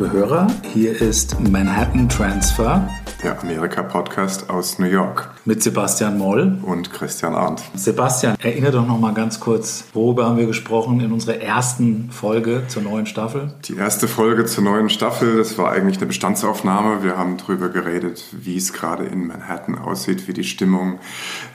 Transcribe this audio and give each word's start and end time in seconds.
Liebe 0.00 0.12
Hörer, 0.12 0.46
hier 0.72 0.98
ist 0.98 1.38
Manhattan 1.40 2.08
Transfer 2.08 2.88
der 3.22 3.38
Amerika-Podcast 3.38 4.48
aus 4.48 4.78
New 4.78 4.86
York. 4.86 5.28
Mit 5.44 5.62
Sebastian 5.62 6.18
Moll 6.18 6.58
und 6.62 6.92
Christian 6.92 7.34
Arndt. 7.34 7.62
Sebastian, 7.74 8.36
erinnere 8.40 8.72
doch 8.72 8.86
noch 8.86 8.98
mal 8.98 9.14
ganz 9.14 9.38
kurz, 9.38 9.84
worüber 9.92 10.26
haben 10.26 10.38
wir 10.38 10.46
gesprochen 10.46 11.00
in 11.00 11.12
unserer 11.12 11.36
ersten 11.40 12.10
Folge 12.10 12.62
zur 12.68 12.82
neuen 12.82 13.06
Staffel? 13.06 13.52
Die 13.64 13.76
erste 13.76 14.08
Folge 14.08 14.46
zur 14.46 14.64
neuen 14.64 14.88
Staffel, 14.88 15.36
das 15.36 15.58
war 15.58 15.70
eigentlich 15.70 15.98
eine 15.98 16.06
Bestandsaufnahme. 16.06 17.02
Wir 17.02 17.16
haben 17.16 17.36
darüber 17.36 17.68
geredet, 17.68 18.24
wie 18.32 18.56
es 18.56 18.72
gerade 18.72 19.04
in 19.04 19.26
Manhattan 19.26 19.78
aussieht, 19.78 20.26
wie 20.26 20.32
die 20.32 20.44
Stimmung 20.44 20.98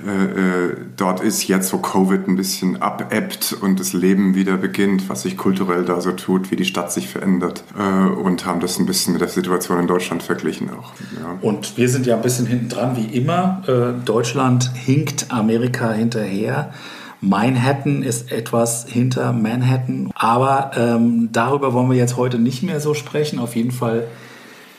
äh, 0.06 0.70
äh, 0.70 0.76
dort 0.96 1.22
ist, 1.22 1.48
jetzt 1.48 1.74
wo 1.74 1.78
Covid 1.80 2.28
ein 2.28 2.36
bisschen 2.36 2.82
abebbt 2.82 3.58
und 3.60 3.80
das 3.80 3.94
Leben 3.94 4.36
wieder 4.36 4.58
beginnt, 4.58 5.10
was 5.10 5.24
sich 5.24 5.38
kulturell 5.38 5.84
da 5.84 6.02
so 6.02 6.12
tut, 6.12 6.52
wie 6.52 6.56
die 6.56 6.66
Stadt 6.66 6.92
sich 6.92 7.10
verändert 7.10 7.64
äh, 7.78 8.08
und 8.08 8.46
haben 8.46 8.60
das 8.60 8.80
ein 8.80 8.86
bisschen 8.86 9.14
mit 9.14 9.22
der 9.22 9.30
Situation 9.30 9.80
in 9.80 9.88
Deutschland 9.88 10.24
verglichen 10.24 10.70
auch. 10.70 10.94
Ja. 11.20 11.38
Und 11.42 11.56
und 11.56 11.78
wir 11.78 11.90
sind 11.90 12.06
ja 12.06 12.16
ein 12.16 12.22
bisschen 12.22 12.46
hinten 12.46 12.70
dran, 12.70 12.96
wie 12.98 13.18
immer. 13.18 13.64
Äh, 13.68 13.72
Deutschland 14.06 14.72
hinkt 14.74 15.32
Amerika 15.32 15.92
hinterher. 15.92 16.72
Manhattan 17.22 18.04
ist 18.04 18.32
etwas 18.32 18.86
hinter 18.88 19.34
Manhattan. 19.34 20.12
Aber 20.16 20.72
ähm, 20.76 21.30
darüber 21.32 21.74
wollen 21.74 21.90
wir 21.90 21.98
jetzt 21.98 22.18
heute 22.18 22.40
nicht 22.40 22.64
mehr 22.64 22.80
so 22.80 22.94
sprechen. 22.94 23.40
Auf 23.40 23.56
jeden 23.56 23.72
Fall 23.72 24.08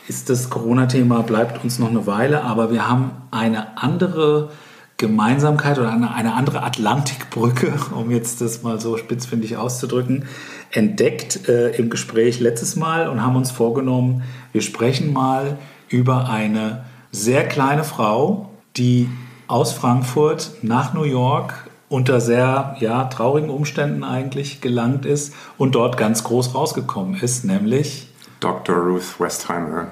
ist 0.07 0.29
das 0.29 0.49
Corona-Thema, 0.49 1.23
bleibt 1.23 1.63
uns 1.63 1.79
noch 1.79 1.89
eine 1.89 2.07
Weile. 2.07 2.43
Aber 2.43 2.71
wir 2.71 2.87
haben 2.87 3.11
eine 3.31 3.77
andere 3.77 4.49
Gemeinsamkeit 4.97 5.77
oder 5.77 5.91
eine, 5.91 6.13
eine 6.13 6.33
andere 6.33 6.63
Atlantikbrücke, 6.63 7.73
um 7.95 8.11
jetzt 8.11 8.41
das 8.41 8.63
mal 8.63 8.79
so 8.79 8.97
spitzfindig 8.97 9.57
auszudrücken, 9.57 10.25
entdeckt 10.71 11.47
äh, 11.47 11.69
im 11.75 11.89
Gespräch 11.89 12.39
letztes 12.39 12.75
Mal 12.75 13.07
und 13.07 13.21
haben 13.21 13.35
uns 13.35 13.51
vorgenommen, 13.51 14.23
wir 14.53 14.61
sprechen 14.61 15.13
mal 15.13 15.57
über 15.89 16.29
eine 16.29 16.83
sehr 17.11 17.47
kleine 17.47 17.83
Frau, 17.83 18.49
die 18.77 19.09
aus 19.47 19.71
Frankfurt 19.71 20.51
nach 20.61 20.93
New 20.93 21.03
York 21.03 21.53
unter 21.89 22.19
sehr 22.19 22.75
ja, 22.79 23.05
traurigen 23.05 23.49
Umständen 23.49 24.03
eigentlich 24.03 24.61
gelangt 24.61 25.05
ist 25.05 25.33
und 25.57 25.75
dort 25.75 25.97
ganz 25.97 26.23
groß 26.23 26.53
rausgekommen 26.53 27.15
ist, 27.15 27.45
nämlich 27.45 28.09
Dr. 28.39 28.75
Ruth 28.75 29.19
Westheimer. 29.19 29.87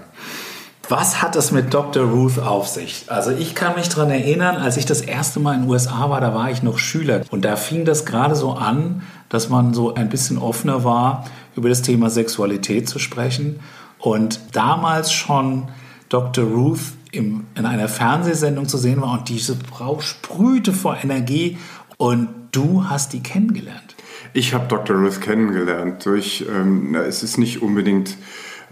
Was 0.88 1.24
hat 1.24 1.36
es 1.36 1.52
mit 1.52 1.74
Dr. 1.74 2.04
Ruth 2.04 2.38
auf 2.38 2.68
sich? 2.68 3.06
Also 3.08 3.32
ich 3.32 3.56
kann 3.56 3.76
mich 3.76 3.90
daran 3.90 4.12
erinnern, 4.12 4.58
als 4.58 4.78
ich 4.78 4.86
das 4.86 5.02
erste 5.02 5.40
Mal 5.40 5.56
in 5.56 5.62
den 5.62 5.70
USA 5.70 6.12
war, 6.12 6.22
da 6.22 6.36
war 6.36 6.52
ich 6.52 6.62
noch 6.62 6.78
Schüler. 6.78 7.22
Und 7.32 7.44
da 7.44 7.56
fing 7.56 7.86
das 7.86 8.06
gerade 8.06 8.36
so 8.36 8.52
an, 8.54 9.02
dass 9.30 9.50
man 9.50 9.74
so 9.74 9.96
ein 9.96 10.10
bisschen 10.10 10.38
offener 10.38 10.84
war, 10.84 11.26
über 11.56 11.70
das 11.70 11.82
Thema 11.82 12.12
Sexualität 12.12 12.88
zu 12.88 13.00
sprechen. 13.00 13.60
Und 13.98 14.40
damals 14.52 15.12
schon 15.12 15.70
Dr. 16.10 16.46
Ruth 16.46 16.82
im, 17.16 17.46
in 17.56 17.66
einer 17.66 17.88
Fernsehsendung 17.88 18.68
zu 18.68 18.78
sehen 18.78 19.02
war 19.02 19.14
und 19.20 19.30
diese 19.30 19.56
Frau 19.56 20.00
sprühte 20.00 20.74
vor 20.74 20.98
Energie 21.02 21.58
und 21.98 22.30
du 22.52 22.86
hast 22.90 23.14
die 23.14 23.22
kennengelernt. 23.22 23.96
Ich 24.34 24.54
habe 24.54 24.68
Dr. 24.68 24.98
Ruth 24.98 25.22
kennengelernt 25.22 26.06
durch, 26.06 26.46
ähm, 26.50 26.90
na, 26.92 27.02
es 27.02 27.24
ist 27.24 27.38
nicht 27.38 27.62
unbedingt 27.62 28.18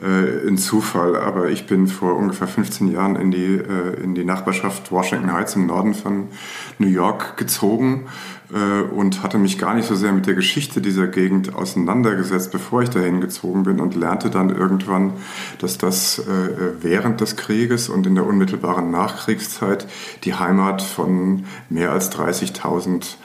äh, 0.03 0.47
ein 0.47 0.58
Zufall, 0.58 1.16
aber 1.16 1.50
ich 1.50 1.66
bin 1.66 1.88
vor 1.88 2.16
ungefähr 2.16 2.47
15 2.47 2.91
Jahren 2.91 3.16
in 3.16 3.31
die, 3.31 3.56
äh, 3.56 4.03
in 4.03 4.16
die 4.16 4.25
Nachbarschaft 4.25 4.91
Washington 4.91 5.31
Heights 5.31 5.56
im 5.56 5.66
Norden 5.66 5.94
von 5.94 6.28
New 6.78 6.88
York 6.88 7.38
gezogen 7.38 8.08
äh, 8.53 8.81
und 8.81 9.24
hatte 9.24 9.38
mich 9.38 9.58
gar 9.58 9.74
nicht 9.74 9.88
so 9.88 9.96
sehr 9.96 10.12
mit 10.12 10.28
der 10.28 10.34
Geschichte 10.34 10.81
dieser 10.81 11.08
Gegend 11.08 11.56
auseinandergesetzt, 11.56 12.52
bevor 12.52 12.81
ich 12.81 12.90
dahin 12.90 13.22
gezogen 13.22 13.63
bin 13.63 13.80
und 13.80 13.96
lernte 13.96 14.30
dann 14.30 14.50
irgendwann, 14.50 15.13
dass 15.59 15.78
das 15.78 16.19
äh, 16.19 16.24
während 16.81 17.22
des 17.22 17.38
Krieges 17.38 17.88
und 17.88 18.06
in 18.06 18.16
der 18.16 18.25
unmittelbaren 18.25 18.92
Nachkriegszeit 18.92 19.88
die 20.25 20.34
Heimat 20.34 20.81
von 20.81 21.46
mehr 21.69 21.92
als 21.92 22.12
30.000 22.12 23.16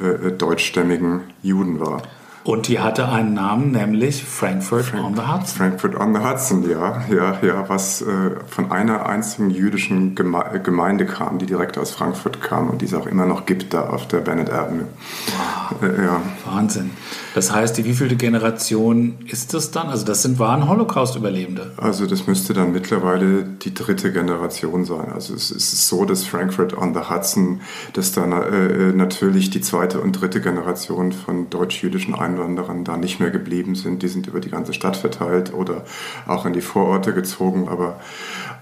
äh, 0.00 0.30
deutschstämmigen 0.30 1.22
Juden 1.42 1.80
war. 1.80 2.02
Und 2.48 2.66
die 2.66 2.80
hatte 2.80 3.06
einen 3.10 3.34
Namen, 3.34 3.72
nämlich 3.72 4.24
Frankfurt 4.24 4.86
Frank 4.86 5.04
on 5.04 5.14
the 5.14 5.20
Hudson. 5.20 5.58
Frankfurt 5.58 5.94
on 6.00 6.14
the 6.14 6.20
Hudson, 6.20 6.66
ja, 6.66 7.04
ja, 7.14 7.38
ja, 7.42 7.68
was 7.68 8.00
äh, 8.00 8.06
von 8.48 8.72
einer 8.72 9.04
einzigen 9.04 9.50
jüdischen 9.50 10.14
Geme 10.14 10.58
Gemeinde 10.64 11.04
kam, 11.04 11.38
die 11.38 11.44
direkt 11.44 11.76
aus 11.76 11.90
Frankfurt 11.90 12.40
kam 12.40 12.70
und 12.70 12.80
die 12.80 12.86
es 12.86 12.94
auch 12.94 13.06
immer 13.06 13.26
noch 13.26 13.44
gibt 13.44 13.74
da 13.74 13.90
auf 13.90 14.08
der 14.08 14.20
Bennett 14.20 14.50
Avenue. 14.50 14.86
Wow. 15.26 15.82
Äh, 15.82 16.02
ja. 16.02 16.22
Wahnsinn. 16.46 16.92
Das 17.34 17.52
heißt, 17.52 17.76
die 17.76 17.84
wievielte 17.84 18.16
Generation 18.16 19.18
ist 19.26 19.52
das 19.52 19.70
dann? 19.70 19.88
Also 19.88 20.06
das 20.06 20.22
sind 20.22 20.38
wahren 20.38 20.70
Holocaust-Überlebende. 20.70 21.72
Also 21.76 22.06
das 22.06 22.26
müsste 22.26 22.54
dann 22.54 22.72
mittlerweile 22.72 23.42
die 23.44 23.74
dritte 23.74 24.10
Generation 24.10 24.86
sein. 24.86 25.12
Also 25.12 25.34
es 25.34 25.50
ist 25.50 25.86
so, 25.86 26.06
dass 26.06 26.24
Frankfurt 26.24 26.74
on 26.74 26.94
the 26.94 27.10
Hudson, 27.10 27.60
dass 27.92 28.12
dann 28.12 28.32
äh, 28.32 28.92
natürlich 28.94 29.50
die 29.50 29.60
zweite 29.60 30.00
und 30.00 30.12
dritte 30.12 30.40
Generation 30.40 31.12
von 31.12 31.50
deutsch-jüdischen 31.50 32.14
Einwanderern 32.14 32.37
da 32.84 32.96
nicht 32.96 33.20
mehr 33.20 33.30
geblieben 33.30 33.74
sind. 33.74 34.02
Die 34.02 34.08
sind 34.08 34.26
über 34.26 34.40
die 34.40 34.50
ganze 34.50 34.72
Stadt 34.72 34.96
verteilt 34.96 35.52
oder 35.52 35.84
auch 36.26 36.46
in 36.46 36.52
die 36.52 36.60
Vororte 36.60 37.12
gezogen. 37.12 37.68
Aber 37.68 38.00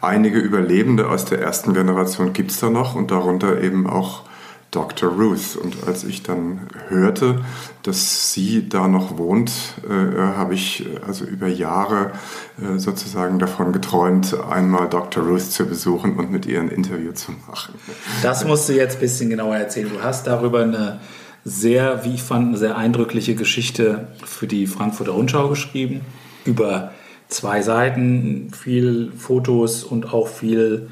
einige 0.00 0.38
Überlebende 0.38 1.08
aus 1.08 1.24
der 1.24 1.40
ersten 1.40 1.74
Generation 1.74 2.32
gibt 2.32 2.50
es 2.50 2.60
da 2.60 2.70
noch 2.70 2.94
und 2.94 3.10
darunter 3.10 3.60
eben 3.60 3.86
auch 3.86 4.22
Dr. 4.70 5.10
Ruth. 5.10 5.56
Und 5.56 5.86
als 5.86 6.04
ich 6.04 6.22
dann 6.22 6.68
hörte, 6.88 7.40
dass 7.82 8.32
sie 8.32 8.68
da 8.68 8.88
noch 8.88 9.16
wohnt, 9.16 9.50
äh, 9.88 10.18
habe 10.18 10.54
ich 10.54 10.84
äh, 10.84 10.98
also 11.06 11.24
über 11.24 11.46
Jahre 11.46 12.12
äh, 12.60 12.78
sozusagen 12.78 13.38
davon 13.38 13.72
geträumt, 13.72 14.36
einmal 14.50 14.88
Dr. 14.88 15.24
Ruth 15.24 15.50
zu 15.50 15.66
besuchen 15.66 16.16
und 16.16 16.30
mit 16.30 16.46
ihr 16.46 16.60
ein 16.60 16.68
Interview 16.68 17.12
zu 17.12 17.32
machen. 17.48 17.74
Das 18.22 18.44
musst 18.44 18.68
du 18.68 18.74
jetzt 18.74 18.96
ein 18.96 19.00
bisschen 19.00 19.30
genauer 19.30 19.56
erzählen. 19.56 19.88
Du 19.88 20.02
hast 20.02 20.26
darüber 20.26 20.62
eine 20.62 21.00
sehr, 21.48 22.04
wie 22.04 22.14
ich 22.14 22.24
fand, 22.24 22.48
eine 22.48 22.56
sehr 22.56 22.76
eindrückliche 22.76 23.36
Geschichte 23.36 24.08
für 24.24 24.48
die 24.48 24.66
Frankfurter 24.66 25.12
Rundschau 25.12 25.48
geschrieben. 25.48 26.00
Über 26.44 26.90
zwei 27.28 27.62
Seiten, 27.62 28.50
viel 28.50 29.12
Fotos 29.16 29.84
und 29.84 30.12
auch 30.12 30.26
viel 30.26 30.88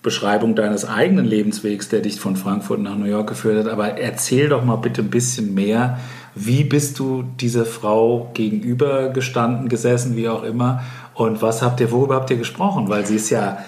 Beschreibung 0.00 0.54
deines 0.54 0.84
eigenen 0.84 1.24
Lebenswegs, 1.24 1.88
der 1.88 1.98
dich 1.98 2.20
von 2.20 2.36
Frankfurt 2.36 2.78
nach 2.78 2.96
New 2.96 3.06
York 3.06 3.28
geführt 3.28 3.58
hat. 3.58 3.72
Aber 3.72 3.98
erzähl 3.98 4.48
doch 4.48 4.64
mal 4.64 4.76
bitte 4.76 5.02
ein 5.02 5.10
bisschen 5.10 5.52
mehr. 5.54 5.98
Wie 6.36 6.62
bist 6.62 7.00
du 7.00 7.24
dieser 7.40 7.66
Frau 7.66 8.30
gegenüber 8.34 9.08
gestanden, 9.08 9.68
gesessen, 9.68 10.16
wie 10.16 10.28
auch 10.28 10.44
immer? 10.44 10.84
Und 11.14 11.42
was 11.42 11.60
habt 11.60 11.80
ihr, 11.80 11.90
worüber 11.90 12.14
habt 12.14 12.30
ihr 12.30 12.36
gesprochen? 12.36 12.88
Weil 12.88 13.04
sie 13.04 13.16
ist 13.16 13.30
ja, 13.30 13.64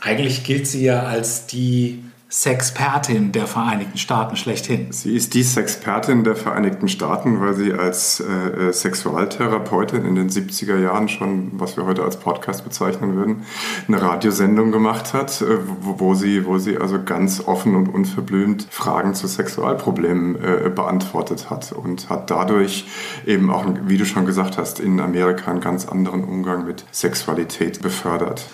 eigentlich 0.00 0.42
gilt 0.42 0.66
sie 0.66 0.84
ja 0.84 1.04
als 1.04 1.46
die 1.46 2.02
Sexpertin 2.30 3.32
der 3.32 3.46
Vereinigten 3.46 3.96
Staaten 3.96 4.36
schlechthin. 4.36 4.88
Sie 4.92 5.16
ist 5.16 5.32
die 5.32 5.42
Sexpertin 5.42 6.24
der 6.24 6.36
Vereinigten 6.36 6.86
Staaten, 6.86 7.40
weil 7.40 7.54
sie 7.54 7.72
als 7.72 8.20
äh, 8.20 8.70
Sexualtherapeutin 8.70 10.04
in 10.04 10.14
den 10.14 10.28
70er 10.28 10.78
Jahren 10.78 11.08
schon, 11.08 11.52
was 11.58 11.78
wir 11.78 11.86
heute 11.86 12.02
als 12.02 12.18
Podcast 12.18 12.64
bezeichnen 12.64 13.16
würden, 13.16 13.46
eine 13.86 14.02
Radiosendung 14.02 14.72
gemacht 14.72 15.14
hat, 15.14 15.40
äh, 15.40 15.56
wo, 15.80 16.00
wo, 16.00 16.14
sie, 16.14 16.44
wo 16.44 16.58
sie 16.58 16.76
also 16.76 17.02
ganz 17.02 17.40
offen 17.46 17.74
und 17.74 17.88
unverblümt 17.88 18.66
Fragen 18.68 19.14
zu 19.14 19.26
Sexualproblemen 19.26 20.36
äh, 20.36 20.68
beantwortet 20.68 21.48
hat 21.48 21.72
und 21.72 22.10
hat 22.10 22.30
dadurch 22.30 22.84
eben 23.24 23.50
auch, 23.50 23.64
wie 23.86 23.96
du 23.96 24.04
schon 24.04 24.26
gesagt 24.26 24.58
hast, 24.58 24.80
in 24.80 25.00
Amerika 25.00 25.50
einen 25.50 25.62
ganz 25.62 25.88
anderen 25.88 26.24
Umgang 26.24 26.66
mit 26.66 26.84
Sexualität 26.92 27.80
befördert. 27.80 28.44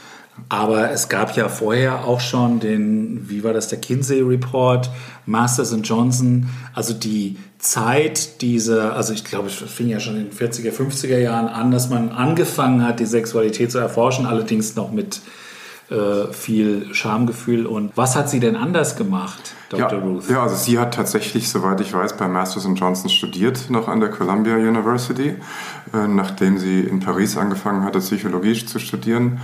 Aber 0.48 0.90
es 0.90 1.08
gab 1.08 1.36
ja 1.36 1.48
vorher 1.48 2.04
auch 2.04 2.20
schon 2.20 2.60
den, 2.60 3.28
wie 3.28 3.44
war 3.44 3.52
das, 3.52 3.69
der 3.69 3.78
Kinsey 3.81 4.20
Report, 4.20 4.90
Masters 5.26 5.72
and 5.72 5.88
Johnson, 5.88 6.50
also 6.75 6.92
die 6.92 7.36
Zeit 7.58 8.42
dieser, 8.42 8.94
also 8.94 9.12
ich 9.14 9.25
glaube, 9.25 9.48
es 9.48 9.54
fing 9.54 9.88
ja 9.88 10.00
schon 10.00 10.16
in 10.16 10.28
den 10.28 10.32
40er, 10.32 10.72
50er 10.72 11.19
Jahren 11.19 11.48
an, 11.48 11.70
dass 11.70 11.88
man 11.88 12.10
angefangen 12.10 12.84
hat, 12.84 13.00
die 13.00 13.06
Sexualität 13.06 13.70
zu 13.70 13.78
erforschen, 13.78 14.26
allerdings 14.26 14.76
noch 14.76 14.90
mit 14.90 15.20
äh, 15.90 16.32
viel 16.32 16.94
Schamgefühl. 16.94 17.66
Und 17.66 17.92
was 17.94 18.16
hat 18.16 18.28
sie 18.28 18.40
denn 18.40 18.56
anders 18.56 18.96
gemacht, 18.96 19.54
Dr. 19.70 19.92
Ja, 19.92 19.98
Ruth? 19.98 20.30
Ja, 20.30 20.42
also 20.42 20.56
sie 20.56 20.78
hat 20.78 20.94
tatsächlich, 20.94 21.48
soweit 21.48 21.80
ich 21.80 21.92
weiß, 21.92 22.16
bei 22.16 22.26
Masters 22.26 22.66
and 22.66 22.78
Johnson 22.78 23.08
studiert, 23.08 23.70
noch 23.70 23.87
an 23.87 24.00
der 24.00 24.10
Columbia 24.10 24.56
University, 24.56 25.37
äh, 25.92 26.08
nachdem 26.08 26.58
sie 26.58 26.80
in 26.80 27.00
Paris 27.00 27.37
angefangen 27.37 27.84
hatte, 27.84 28.00
Psychologie 28.00 28.64
zu 28.64 28.78
studieren. 28.78 29.40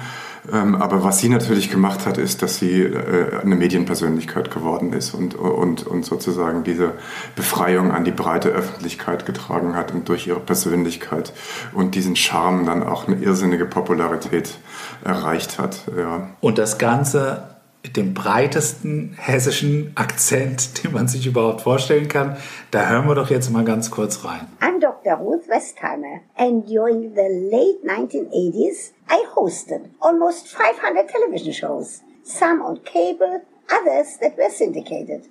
Ähm, 0.52 0.74
aber 0.74 1.04
was 1.04 1.18
sie 1.18 1.28
natürlich 1.28 1.70
gemacht 1.70 2.06
hat, 2.06 2.18
ist, 2.18 2.42
dass 2.42 2.58
sie 2.58 2.82
äh, 2.82 3.40
eine 3.40 3.54
Medienpersönlichkeit 3.56 4.50
geworden 4.50 4.92
ist 4.92 5.14
und, 5.14 5.34
und, 5.34 5.86
und 5.86 6.04
sozusagen 6.04 6.64
diese 6.64 6.92
Befreiung 7.36 7.92
an 7.92 8.04
die 8.04 8.10
breite 8.10 8.48
Öffentlichkeit 8.48 9.26
getragen 9.26 9.76
hat 9.76 9.92
und 9.92 10.08
durch 10.08 10.26
ihre 10.26 10.40
Persönlichkeit 10.40 11.32
und 11.72 11.94
diesen 11.94 12.16
Charme 12.16 12.66
dann 12.66 12.82
auch 12.82 13.06
eine 13.06 13.16
irrsinnige 13.16 13.66
Popularität 13.66 14.58
erreicht 15.04 15.58
hat. 15.58 15.82
Ja. 15.96 16.28
Und 16.40 16.58
das 16.58 16.78
Ganze 16.78 17.49
dem 17.88 18.14
breitesten 18.14 19.16
hessischen 19.18 19.92
Akzent, 19.94 20.84
den 20.84 20.92
man 20.92 21.08
sich 21.08 21.26
überhaupt 21.26 21.62
vorstellen 21.62 22.08
kann. 22.08 22.36
Da 22.70 22.88
hören 22.88 23.08
wir 23.08 23.14
doch 23.14 23.30
jetzt 23.30 23.50
mal 23.50 23.64
ganz 23.64 23.90
kurz 23.90 24.24
rein. 24.24 24.46
I'm 24.60 24.80
Dr. 24.80 25.14
Ruth 25.14 25.48
Westheimer 25.48 26.20
and 26.36 26.68
during 26.68 27.14
the 27.14 27.28
late 27.50 27.82
1980s 27.84 28.92
I 29.08 29.24
hosted 29.34 29.90
almost 30.00 30.48
500 30.48 31.08
television 31.08 31.52
shows, 31.52 32.02
some 32.22 32.62
on 32.62 32.80
cable, 32.84 33.42
others 33.70 34.18
that 34.20 34.36
were 34.36 34.50
syndicated. 34.50 35.28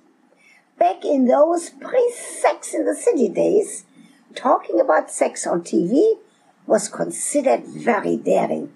Back 0.78 1.04
in 1.04 1.26
those 1.26 1.70
pre-sex 1.70 2.74
in 2.74 2.84
the 2.84 2.94
city 2.94 3.28
days, 3.28 3.84
talking 4.34 4.80
about 4.80 5.10
sex 5.10 5.46
on 5.46 5.62
TV 5.62 6.18
was 6.66 6.88
considered 6.88 7.64
very 7.66 8.16
daring. 8.16 8.72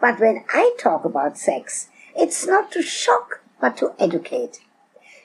But 0.00 0.20
when 0.20 0.44
I 0.52 0.74
talk 0.78 1.04
about 1.04 1.38
sex, 1.38 1.88
it's 2.16 2.46
not 2.46 2.72
to 2.72 2.82
shock, 2.82 3.42
but 3.60 3.76
to 3.78 3.94
educate. 3.98 4.60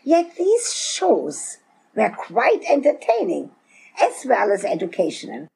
Yet 0.04 0.36
these 0.36 0.74
shows 0.74 1.58
were 1.96 2.10
quite 2.10 2.64
entertaining, 2.70 3.52
as 4.02 4.26
well 4.26 4.52
as 4.52 4.66
educational. 4.66 5.48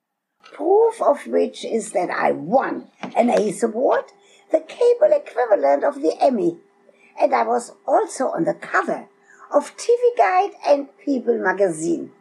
Proof 0.43 1.01
of 1.01 1.27
which 1.27 1.65
is 1.65 1.91
that 1.91 2.09
I 2.09 2.31
won 2.31 2.87
an 3.15 3.29
ACE 3.29 3.63
Award, 3.63 4.05
the 4.51 4.59
cable 4.61 5.11
equivalent 5.11 5.83
of 5.83 6.01
the 6.01 6.15
Emmy, 6.21 6.57
and 7.19 7.33
I 7.33 7.43
was 7.43 7.71
also 7.87 8.27
on 8.27 8.43
the 8.43 8.53
cover 8.53 9.07
of 9.53 9.75
TV 9.77 10.17
Guide 10.17 10.51
and 10.65 10.97
People 10.97 11.37
magazine. 11.37 12.11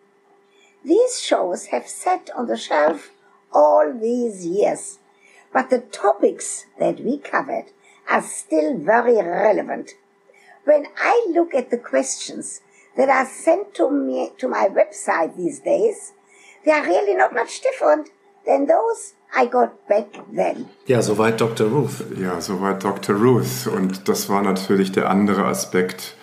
These 0.84 1.20
shows 1.20 1.66
have 1.66 1.88
sat 1.88 2.30
on 2.34 2.46
the 2.46 2.56
shelf 2.56 3.10
all 3.52 3.92
these 3.92 4.46
years, 4.46 4.98
but 5.52 5.70
the 5.70 5.80
topics 5.80 6.66
that 6.78 7.00
we 7.00 7.18
covered 7.18 7.66
are 8.10 8.22
still 8.22 8.76
very 8.78 9.16
relevant. 9.16 9.92
When 10.64 10.86
I 10.98 11.26
look 11.34 11.54
at 11.54 11.70
the 11.70 11.78
questions 11.78 12.60
that 12.96 13.08
are 13.08 13.26
sent 13.26 13.74
to 13.74 13.90
me 13.90 14.32
to 14.38 14.48
my 14.48 14.68
website 14.68 15.36
these 15.36 15.60
days, 15.60 16.12
they 16.64 16.72
are 16.72 16.84
really 16.84 17.14
not 17.14 17.34
much 17.34 17.60
different 17.60 18.10
than 18.46 18.66
those 18.66 19.14
I 19.36 19.46
got 19.46 19.88
back 19.88 20.06
then. 20.32 20.68
Ja, 20.86 21.02
soweit 21.02 21.40
Dr. 21.40 21.66
Ruth. 21.66 22.04
Ja, 22.16 22.40
soweit 22.40 22.82
Dr. 22.84 23.14
Ruth. 23.14 23.66
Und 23.66 24.08
das 24.08 24.28
war 24.28 24.42
natürlich 24.42 24.92
der 24.92 25.10
andere 25.10 25.44
Aspekt, 25.46 26.16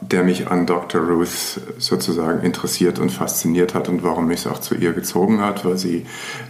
der 0.00 0.24
mich 0.24 0.50
an 0.50 0.66
Dr. 0.66 1.00
Ruth 1.02 1.60
sozusagen 1.78 2.42
interessiert 2.42 2.98
und 2.98 3.10
fasziniert 3.10 3.74
hat 3.74 3.88
und 3.88 4.02
warum 4.02 4.26
mich 4.26 4.40
es 4.40 4.46
auch 4.46 4.58
zu 4.58 4.74
ihr 4.74 4.92
gezogen 4.92 5.40
hat, 5.40 5.64
weil 5.64 5.78
sie, 5.78 6.06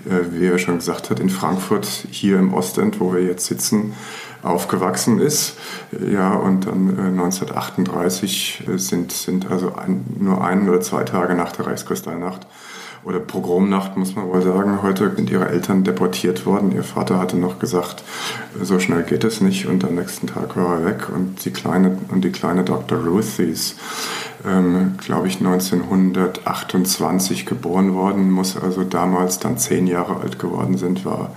äh, 0.09 0.33
wie 0.33 0.47
er 0.47 0.59
schon 0.59 0.77
gesagt 0.77 1.11
hat, 1.11 1.21
in 1.21 1.29
Frankfurt 1.29 1.87
hier 2.11 2.39
im 2.39 2.55
Ostend, 2.55 3.01
wo 3.01 3.13
wir 3.13 3.23
jetzt 3.23 3.47
sitzen, 3.47 3.95
aufgewachsen 4.43 5.19
ist. 5.19 5.59
Ja, 6.11 6.35
und 6.35 6.67
dann 6.67 6.99
1938 6.99 8.65
äh, 8.67 8.79
sind, 8.79 9.13
sind 9.13 9.51
also 9.51 9.75
ein, 9.75 10.07
nur 10.19 10.43
ein 10.43 10.69
oder 10.69 10.81
zwei 10.81 11.05
Tage 11.05 11.35
nach 11.35 11.53
der 11.53 11.67
Reichskristallnacht 11.67 12.47
oder 13.05 13.21
Pogromnacht, 13.21 13.97
muss 13.97 14.15
man 14.15 14.29
wohl 14.29 14.43
sagen. 14.43 14.83
Heute 14.83 15.15
sind 15.15 15.31
ihre 15.31 15.49
Eltern 15.49 15.85
deportiert 15.85 16.47
worden. 16.47 16.73
Ihr 16.73 16.85
Vater 16.85 17.19
hatte 17.19 17.37
noch 17.37 17.59
gesagt, 17.59 18.03
so 18.61 18.79
schnell 18.79 19.03
geht 19.03 19.25
es 19.25 19.41
nicht. 19.41 19.67
Und 19.67 19.85
am 19.85 19.95
nächsten 19.95 20.27
Tag 20.27 20.57
war 20.57 20.79
er 20.79 20.85
weg. 20.85 21.09
Und 21.15 21.45
die 21.45 21.51
kleine, 21.51 21.97
und 22.11 22.25
die 22.25 22.33
kleine 22.33 22.65
Dr. 22.65 22.99
Ruth, 22.99 23.39
die 23.39 23.45
ist, 23.45 23.79
ähm, 24.47 24.95
glaube 24.99 25.29
ich, 25.29 25.39
1928 25.39 27.47
geboren 27.47 27.95
worden, 27.95 28.31
muss 28.31 28.57
also 28.57 28.85
damals 28.85 29.39
dann 29.39 29.59
zehn 29.59 29.87
Jahre 29.87 30.21
alt 30.21 30.39
geworden 30.39 30.77
sind, 30.77 31.05
war 31.05 31.33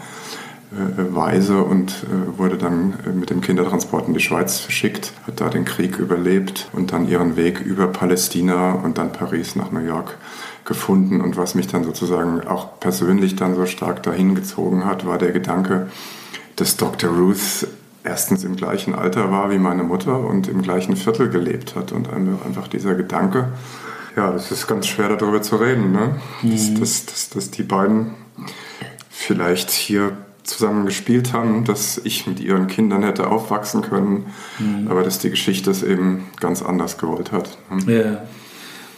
äh, 0.72 1.14
Weise 1.14 1.64
und 1.64 1.92
äh, 1.92 2.38
wurde 2.38 2.58
dann 2.58 2.94
äh, 3.06 3.10
mit 3.10 3.30
dem 3.30 3.42
Kindertransport 3.42 4.08
in 4.08 4.14
die 4.14 4.22
Schweiz 4.22 4.60
verschickt, 4.60 5.12
hat 5.28 5.42
da 5.42 5.50
den 5.50 5.66
Krieg 5.66 6.00
überlebt 6.00 6.70
und 6.72 6.94
dann 6.94 7.10
ihren 7.10 7.36
Weg 7.36 7.60
über 7.60 7.88
Palästina 7.88 8.72
und 8.72 8.98
dann 8.98 9.12
Paris 9.12 9.58
nach 9.58 9.72
New 9.72 9.82
York 9.82 10.18
gefunden. 10.66 11.22
Und 11.22 11.38
was 11.38 11.56
mich 11.56 11.68
dann 11.68 11.84
sozusagen 11.84 12.48
auch 12.48 12.80
persönlich 12.80 13.36
dann 13.36 13.56
so 13.56 13.66
stark 13.66 14.04
dahin 14.04 14.36
gezogen 14.36 14.86
hat, 14.86 15.06
war 15.06 15.18
der 15.18 15.32
Gedanke, 15.32 15.88
dass 16.56 16.78
Dr. 16.78 17.10
Ruth 17.10 17.68
erstens 18.04 18.44
im 18.44 18.56
gleichen 18.56 18.96
Alter 18.96 19.32
war 19.32 19.52
wie 19.52 19.60
meine 19.60 19.84
Mutter 19.84 20.20
und 20.20 20.48
im 20.48 20.62
gleichen 20.62 20.96
Viertel 20.96 21.30
gelebt 21.30 21.76
hat. 21.76 21.92
Und 21.92 22.10
einfach 22.12 22.68
dieser 22.68 22.96
Gedanke, 22.96 23.50
ja, 24.16 24.34
es 24.34 24.52
ist 24.52 24.68
ganz 24.68 24.88
schwer 24.88 25.16
darüber 25.16 25.42
zu 25.42 25.56
reden, 25.58 25.92
ne? 25.92 26.16
Mhm. 26.42 26.52
dass, 26.52 26.74
dass, 26.74 27.06
dass, 27.06 27.30
dass 27.30 27.52
die 27.52 27.64
beiden 27.64 28.16
vielleicht 29.10 29.70
hier 29.70 30.14
zusammen 30.44 30.86
gespielt 30.86 31.34
haben, 31.34 31.66
dass 31.66 32.02
ich 32.04 32.28
mit 32.28 32.40
ihren 32.40 32.68
Kindern 32.68 33.04
hätte 33.04 33.28
aufwachsen 33.28 33.82
können, 33.82 34.26
mhm. 34.60 34.88
aber 34.90 35.04
dass 35.04 35.20
die 35.20 35.30
Geschichte 35.30 35.72
es 35.72 35.84
eben 35.84 36.28
ganz 36.40 36.62
anders 36.62 36.98
gewollt 36.98 37.32
hat. 37.32 37.58
Ne? 37.70 38.04
Ja. 38.04 38.22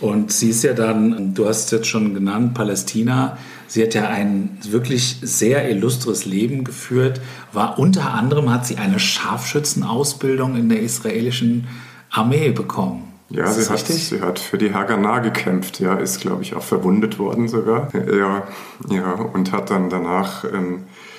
Und 0.03 0.33
sie 0.33 0.49
ist 0.49 0.65
ja 0.65 0.73
dann, 0.73 1.33
du 1.33 1.47
hast 1.47 1.67
es 1.67 1.71
jetzt 1.71 1.87
schon 1.87 2.13
genannt, 2.13 2.55
Palästina. 2.55 3.37
Sie 3.67 3.81
hat 3.81 3.93
ja 3.93 4.09
ein 4.09 4.57
wirklich 4.69 5.19
sehr 5.21 5.69
illustres 5.69 6.25
Leben 6.25 6.65
geführt. 6.65 7.21
War 7.53 7.79
unter 7.79 8.13
anderem 8.13 8.51
hat 8.51 8.65
sie 8.65 8.75
eine 8.75 8.99
Scharfschützenausbildung 8.99 10.57
in 10.57 10.67
der 10.67 10.81
israelischen 10.81 11.69
Armee 12.11 12.49
bekommen. 12.49 13.13
Ja, 13.29 13.49
sie 13.49 13.65
hat, 13.69 13.87
sie 13.87 14.19
hat 14.19 14.39
für 14.39 14.57
die 14.57 14.73
Haganah 14.73 15.19
gekämpft, 15.19 15.79
ja, 15.79 15.95
ist, 15.95 16.19
glaube 16.19 16.41
ich, 16.41 16.53
auch 16.53 16.63
verwundet 16.63 17.17
worden 17.17 17.47
sogar. 17.47 17.87
Ja, 17.93 18.43
ja 18.89 19.13
und 19.13 19.53
hat 19.53 19.69
dann 19.69 19.89
danach 19.89 20.43
ähm, 20.43 20.79
äh, 20.79 21.12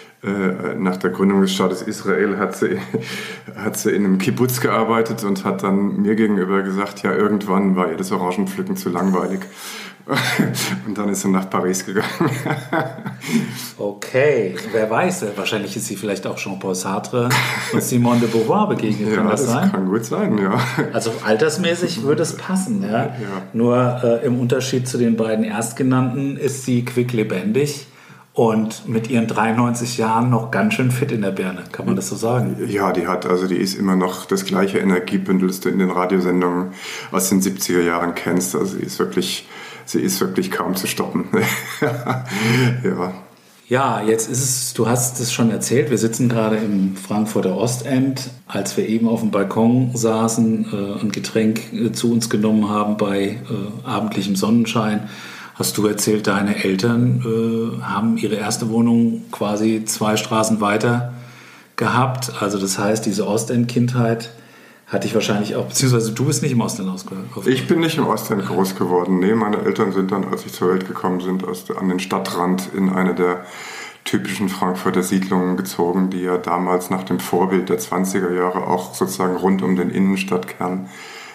nach 0.79 0.97
der 0.97 1.11
Gründung 1.11 1.43
des 1.43 1.53
Staates 1.53 1.83
Israel 1.83 2.39
hat 2.39 2.57
sie, 2.57 2.79
hat 3.57 3.77
sie 3.77 3.91
in 3.91 4.05
einem 4.05 4.19
Kibbutz 4.19 4.61
gearbeitet 4.61 5.25
und 5.25 5.45
hat 5.45 5.63
dann 5.63 6.03
mir 6.03 6.15
gegenüber 6.15 6.63
gesagt, 6.63 7.03
ja, 7.03 7.15
irgendwann 7.15 7.77
war 7.77 7.91
ihr 7.91 7.97
das 7.97 8.11
Orangenpflücken 8.13 8.77
zu 8.77 8.91
langweilig. 8.91 9.41
Und 10.87 10.99
dann 10.99 11.09
ist 11.09 11.23
sie 11.23 11.29
nach 11.29 11.49
Paris 11.49 11.85
gegangen. 11.85 12.09
Okay, 13.79 14.55
wer 14.73 14.91
weiß, 14.91 15.25
wahrscheinlich 15.35 15.77
ist 15.77 15.87
sie 15.87 15.97
vielleicht 15.97 16.27
auch 16.27 16.37
Jean-Paul 16.37 16.75
Sartre 16.75 17.31
und 17.73 17.83
Simone 17.83 18.21
de 18.21 18.29
Beauvoir 18.29 18.69
begegnet. 18.69 19.15
Kann 19.15 19.25
ja, 19.25 19.31
das, 19.31 19.43
das 19.43 19.53
sein? 19.53 19.73
kann 19.73 19.87
gut 19.87 20.05
sein, 20.05 20.39
ja. 20.39 20.61
Also 20.93 21.11
altersmäßig 21.25 22.03
würde 22.03 22.23
es 22.23 22.37
passen, 22.37 22.83
ja. 22.83 22.91
ja. 22.91 23.13
Nur 23.55 24.01
äh, 24.05 24.27
im 24.27 24.39
Unterschied 24.39 24.87
zu 24.87 24.99
den 24.99 25.17
beiden 25.17 25.45
Erstgenannten 25.45 26.37
ist 26.37 26.65
sie 26.65 26.85
quicklebendig 26.85 27.87
und 28.35 28.89
mit 28.89 29.09
ihren 29.09 29.29
93 29.29 29.97
Jahren 29.97 30.29
noch 30.29 30.51
ganz 30.51 30.75
schön 30.75 30.91
fit 30.91 31.13
in 31.13 31.23
der 31.23 31.31
Birne, 31.31 31.63
kann 31.71 31.87
man 31.87 31.95
das 31.95 32.09
so 32.09 32.17
sagen? 32.17 32.57
Ja, 32.69 32.93
die 32.93 33.07
hat, 33.07 33.27
also 33.27 33.47
die 33.47 33.57
ist 33.57 33.79
immer 33.79 33.95
noch 33.95 34.27
das 34.27 34.45
gleiche 34.45 34.79
Energiebündel, 34.79 35.47
das 35.47 35.61
du 35.61 35.69
in 35.69 35.79
den 35.79 35.91
Radiosendungen 35.91 36.73
aus 37.13 37.29
den 37.29 37.41
70er 37.41 37.81
Jahren 37.81 38.17
kennst. 38.17 38.57
Also 38.57 38.77
sie 38.77 38.83
ist 38.83 38.99
wirklich, 38.99 39.47
sie 39.85 40.01
ist 40.01 40.21
wirklich 40.21 40.51
kaum 40.51 40.75
zu 40.75 40.89
stoppen. 40.89 41.29
ja. 41.81 43.15
Ja, 43.67 44.03
jetzt 44.03 44.29
ist 44.29 44.43
es, 44.43 44.75
du 44.75 44.89
hast 44.89 45.21
es 45.21 45.33
schon 45.33 45.51
erzählt, 45.51 45.91
wir 45.91 45.97
sitzen 45.97 46.29
gerade 46.29 46.57
im 46.57 46.97
Frankfurter 46.97 47.57
Ostend, 47.57 48.31
als 48.47 48.77
wir 48.77 48.87
eben 48.87 49.09
auf 49.09 49.21
dem 49.21 49.31
Balkon 49.31 49.93
saßen, 49.95 50.67
äh, 50.71 51.01
ein 51.01 51.13
Getränk 51.13 51.73
äh, 51.73 51.93
zu 51.93 52.13
uns 52.13 52.29
genommen 52.29 52.69
haben 52.69 52.99
bei 52.99 53.21
äh, 53.23 53.39
abendlichem 53.89 54.37
Sonnenschein 54.37 55.09
hast 55.55 55.79
du 55.79 55.87
erzählt, 55.87 56.27
deine 56.27 56.65
Eltern 56.65 57.23
äh, 57.25 57.83
haben 57.83 58.17
ihre 58.17 58.35
erste 58.35 58.71
Wohnung 58.71 59.23
quasi 59.31 59.85
zwei 59.85 60.17
Straßen 60.17 60.61
weiter 60.61 61.15
gehabt. 61.77 62.33
Also 62.41 62.59
das 62.59 62.79
heißt, 62.79 63.07
diese 63.07 63.27
Ostend-Kindheit 63.27 64.31
hatte 64.87 65.07
ich 65.07 65.15
wahrscheinlich 65.15 65.57
auch, 65.57 65.67
beziehungsweise 65.67 66.13
du 66.13 66.25
bist 66.27 66.43
nicht 66.43 66.53
im 66.53 66.61
Ostend 66.61 66.89
ausgewachsen. 66.89 67.51
Ich 67.51 67.67
bin 67.67 67.81
nicht 67.81 67.97
im 67.99 68.07
Ostend 68.07 68.45
groß 68.45 68.77
geworden. 68.77 69.19
Nee, 69.19 69.35
meine 69.35 69.63
Eltern 69.63 69.93
sind 69.93 70.13
dann, 70.13 70.25
als 70.25 70.45
ich 70.45 70.53
zur 70.53 70.71
Welt 70.71 70.87
gekommen 70.87 71.19
bin, 71.19 71.49
aus, 71.49 71.71
an 71.71 71.89
den 71.89 72.01
Stadtrand 72.01 72.71
in 72.75 72.91
eine 72.91 73.15
der 73.15 73.45
typischen 74.05 74.51
Frankfurter 74.51 75.03
Siedlungen 75.03 75.57
gezogen, 75.57 76.11
die 76.11 76.21
ja 76.21 76.37
damals 76.37 76.91
nach 76.91 77.05
dem 77.05 77.19
Vorbild 77.19 77.71
der 77.71 77.79
20er 77.79 78.35
Jahre 78.35 78.67
auch 78.67 78.95
sozusagen 78.95 79.37
rund 79.37 79.63
um 79.63 79.77
den 79.77 79.89
Innenstadtkern 79.89 80.91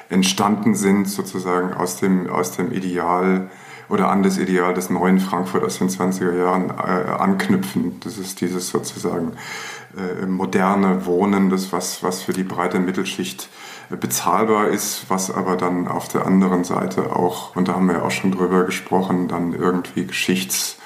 entstanden 0.09 0.75
sind, 0.75 1.09
sozusagen 1.09 1.73
aus 1.73 1.97
dem, 1.97 2.29
aus 2.29 2.51
dem 2.51 2.71
Ideal 2.71 3.49
oder 3.89 4.09
an 4.09 4.23
das 4.23 4.37
Ideal 4.37 4.73
des 4.73 4.89
neuen 4.89 5.19
Frankfurt 5.19 5.63
aus 5.63 5.79
den 5.79 5.89
20er 5.89 6.37
Jahren 6.37 6.69
äh, 6.69 7.09
anknüpfen. 7.11 7.99
Das 8.03 8.17
ist 8.17 8.39
dieses 8.41 8.69
sozusagen 8.69 9.33
äh, 9.97 10.25
moderne 10.25 11.05
Wohnen, 11.05 11.49
das 11.49 11.71
was, 11.73 12.03
was 12.03 12.21
für 12.21 12.33
die 12.33 12.43
breite 12.43 12.79
Mittelschicht 12.79 13.49
äh, 13.89 13.95
bezahlbar 13.95 14.67
ist, 14.67 15.05
was 15.09 15.31
aber 15.31 15.55
dann 15.55 15.87
auf 15.87 16.07
der 16.07 16.25
anderen 16.25 16.63
Seite 16.63 17.15
auch, 17.15 17.55
und 17.55 17.67
da 17.67 17.73
haben 17.73 17.87
wir 17.87 17.95
ja 17.95 18.03
auch 18.03 18.11
schon 18.11 18.31
drüber 18.31 18.63
gesprochen, 18.63 19.27
dann 19.27 19.53
irgendwie 19.53 20.05
geschichts- 20.05 20.77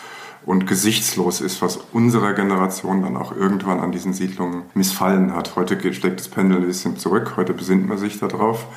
und 0.46 0.68
gesichtslos 0.68 1.42
ist, 1.42 1.62
was 1.62 1.80
unserer 1.94 2.34
Generation 2.34 3.02
dann 3.02 3.16
auch 3.16 3.36
irgendwann 3.36 3.80
an 3.80 3.92
diesen 3.92 4.14
Siedlungen 4.14 4.64
missfallen 4.74 5.34
hat. 5.34 5.56
Heute 5.56 5.78
schlägt 5.94 6.20
das 6.20 6.28
Pendel 6.28 6.60
ein 6.60 6.68
bisschen 6.68 6.98
zurück, 6.98 7.34
heute 7.38 7.54
besinnt 7.54 7.88
man 7.88 7.98
sich 7.98 8.20
darauf. 8.20 8.68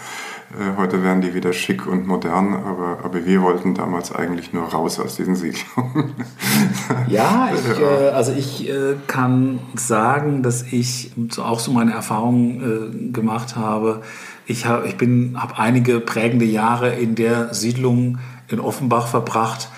Äh, 0.53 0.77
heute 0.77 1.03
werden 1.03 1.23
die 1.23 1.35
wieder 1.35 1.53
schick 1.53 1.87
und 1.87 2.07
modern, 2.07 2.55
aber, 2.55 2.99
aber 3.03 3.25
wir 3.27 3.43
wollten 3.43 3.75
damals 3.75 4.13
eigentlich 4.13 4.53
nur 4.53 4.65
raus 4.65 5.01
aus 5.01 5.17
diesen 5.17 5.35
Siedlungen. 5.35 6.15
ja, 7.09 7.51
ich, 7.53 7.81
äh, 7.81 8.09
also 8.11 8.33
ich 8.33 8.69
äh, 8.69 8.95
kann 9.07 9.59
sagen, 9.75 10.43
dass 10.43 10.63
ich 10.63 11.13
auch 11.39 11.59
so 11.59 11.73
meine 11.73 11.93
Erfahrungen 11.93 13.09
äh, 13.09 13.13
gemacht 13.13 13.57
habe. 13.57 14.03
Ich, 14.47 14.67
hab, 14.67 14.87
ich 14.87 14.95
habe 14.95 15.59
einige 15.59 16.01
prägende 16.01 16.45
Jahre 16.45 16.95
in 16.95 17.17
der 17.17 17.53
Siedlung 17.53 18.19
in 18.49 18.61
Offenbach 18.61 19.09
verbracht 19.09 19.69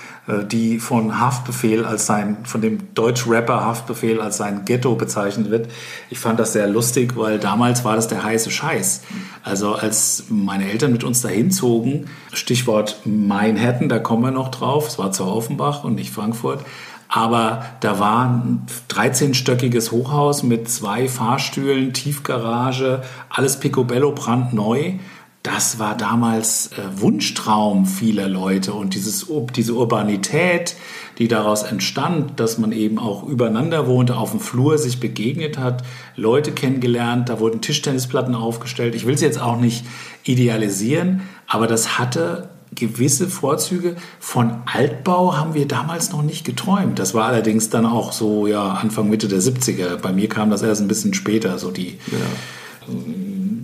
die 0.50 0.78
von 0.78 1.18
Haftbefehl 1.18 1.86
als 1.86 2.06
sein, 2.06 2.38
von 2.44 2.60
dem 2.60 2.94
Deutsch-Rapper 2.94 3.64
Haftbefehl 3.64 4.20
als 4.20 4.36
sein 4.36 4.66
Ghetto 4.66 4.94
bezeichnet 4.94 5.50
wird. 5.50 5.68
Ich 6.10 6.18
fand 6.18 6.38
das 6.38 6.52
sehr 6.52 6.66
lustig, 6.66 7.16
weil 7.16 7.38
damals 7.38 7.84
war 7.84 7.96
das 7.96 8.08
der 8.08 8.22
heiße 8.22 8.50
Scheiß. 8.50 9.02
Also 9.42 9.74
als 9.74 10.24
meine 10.28 10.70
Eltern 10.70 10.92
mit 10.92 11.02
uns 11.02 11.22
dahin 11.22 11.50
zogen, 11.50 12.06
Stichwort 12.34 13.00
Manhattan, 13.06 13.88
da 13.88 13.98
kommen 13.98 14.22
wir 14.22 14.30
noch 14.30 14.50
drauf, 14.50 14.88
es 14.88 14.98
war 14.98 15.12
zwar 15.12 15.34
Offenbach 15.34 15.84
und 15.84 15.94
nicht 15.94 16.10
Frankfurt, 16.10 16.60
aber 17.08 17.64
da 17.80 17.98
war 17.98 18.26
ein 18.26 18.66
13-stöckiges 18.90 19.92
Hochhaus 19.92 20.42
mit 20.42 20.68
zwei 20.68 21.08
Fahrstühlen, 21.08 21.94
Tiefgarage, 21.94 23.02
alles 23.30 23.58
picobello 23.58 24.12
brandneu 24.12 24.94
das 25.42 25.78
war 25.78 25.96
damals 25.96 26.72
äh, 26.72 27.00
Wunschtraum 27.00 27.86
vieler 27.86 28.28
Leute 28.28 28.72
und 28.72 28.94
dieses, 28.94 29.26
diese 29.54 29.74
Urbanität, 29.74 30.74
die 31.18 31.28
daraus 31.28 31.62
entstand, 31.62 32.40
dass 32.40 32.58
man 32.58 32.72
eben 32.72 32.98
auch 32.98 33.22
übereinander 33.22 33.86
wohnte, 33.86 34.16
auf 34.16 34.32
dem 34.32 34.40
Flur 34.40 34.78
sich 34.78 35.00
begegnet 35.00 35.56
hat, 35.56 35.84
Leute 36.16 36.52
kennengelernt, 36.52 37.28
da 37.28 37.38
wurden 37.38 37.60
Tischtennisplatten 37.60 38.34
aufgestellt. 38.34 38.94
Ich 38.94 39.06
will 39.06 39.14
es 39.14 39.20
jetzt 39.20 39.40
auch 39.40 39.58
nicht 39.58 39.84
idealisieren, 40.24 41.22
aber 41.46 41.66
das 41.66 41.98
hatte 41.98 42.50
gewisse 42.74 43.28
Vorzüge. 43.28 43.96
Von 44.20 44.56
Altbau 44.66 45.36
haben 45.36 45.54
wir 45.54 45.66
damals 45.66 46.12
noch 46.12 46.22
nicht 46.22 46.44
geträumt. 46.44 46.98
Das 46.98 47.14
war 47.14 47.26
allerdings 47.26 47.70
dann 47.70 47.86
auch 47.86 48.12
so 48.12 48.46
ja 48.46 48.72
Anfang 48.72 49.08
Mitte 49.08 49.28
der 49.28 49.40
70er. 49.40 49.96
Bei 49.96 50.12
mir 50.12 50.28
kam 50.28 50.50
das 50.50 50.62
erst 50.62 50.82
ein 50.82 50.88
bisschen 50.88 51.14
später, 51.14 51.58
so 51.58 51.70
die 51.70 51.98
ja 52.10 52.94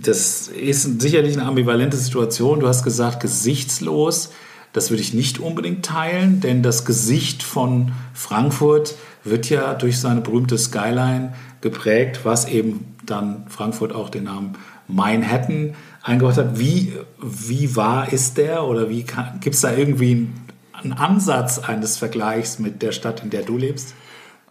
das 0.07 0.47
ist 0.47 1.01
sicherlich 1.01 1.37
eine 1.37 1.47
ambivalente 1.47 1.97
Situation. 1.97 2.59
Du 2.59 2.67
hast 2.67 2.83
gesagt, 2.83 3.19
gesichtslos. 3.19 4.31
Das 4.73 4.89
würde 4.89 5.01
ich 5.01 5.13
nicht 5.13 5.39
unbedingt 5.39 5.85
teilen, 5.85 6.41
denn 6.41 6.61
das 6.61 6.85
Gesicht 6.85 7.43
von 7.43 7.93
Frankfurt 8.13 8.95
wird 9.23 9.49
ja 9.49 9.73
durch 9.73 9.99
seine 9.99 10.21
berühmte 10.21 10.57
Skyline 10.57 11.33
geprägt, 11.61 12.21
was 12.23 12.45
eben 12.47 12.95
dann 13.05 13.45
Frankfurt 13.47 13.93
auch 13.93 14.09
den 14.09 14.25
Namen 14.25 14.53
Manhattan 14.87 15.75
eingebracht 16.03 16.37
hat. 16.37 16.59
Wie, 16.59 16.93
wie 17.21 17.75
wahr 17.75 18.11
ist 18.11 18.37
der 18.37 18.65
oder 18.65 18.85
gibt 18.85 19.55
es 19.55 19.61
da 19.61 19.73
irgendwie 19.73 20.27
einen 20.73 20.93
Ansatz 20.93 21.59
eines 21.59 21.97
Vergleichs 21.97 22.59
mit 22.59 22.81
der 22.81 22.91
Stadt, 22.91 23.23
in 23.23 23.29
der 23.29 23.43
du 23.43 23.57
lebst? 23.57 23.95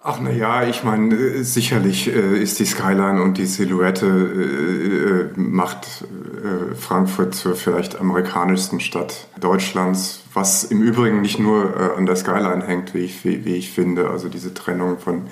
Ach 0.06 0.18
na 0.20 0.30
ja, 0.30 0.64
ich 0.64 0.84
meine, 0.84 1.14
äh, 1.14 1.42
sicherlich 1.44 2.14
äh, 2.14 2.38
ist 2.38 2.58
die 2.58 2.66
Skyline 2.66 3.22
und 3.22 3.38
die 3.38 3.46
Silhouette 3.46 4.04
äh, 4.04 5.38
äh, 5.38 5.40
macht 5.40 6.04
äh, 6.44 6.74
Frankfurt 6.74 7.34
zur 7.34 7.56
vielleicht 7.56 7.98
amerikanischsten 7.98 8.80
Stadt 8.80 9.28
Deutschlands, 9.40 10.20
was 10.34 10.62
im 10.62 10.82
Übrigen 10.82 11.22
nicht 11.22 11.38
nur 11.38 11.74
äh, 11.74 11.96
an 11.96 12.04
der 12.04 12.16
Skyline 12.16 12.66
hängt, 12.66 12.92
wie 12.92 12.98
ich, 12.98 13.24
wie, 13.24 13.56
ich 13.56 13.70
finde. 13.70 14.10
Also 14.10 14.28
diese 14.28 14.52
Trennung 14.52 14.98
von 14.98 15.22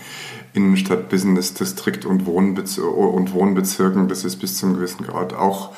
Innenstadt, 0.54 1.10
Business 1.10 1.52
District 1.52 2.06
und, 2.06 2.24
Wohnbezir 2.24 2.96
und 2.96 3.34
Wohnbezirken, 3.34 4.08
das 4.08 4.24
ist 4.24 4.36
bis 4.36 4.56
zum 4.56 4.72
gewissen 4.74 5.06
Grad 5.06 5.34
auch 5.34 5.74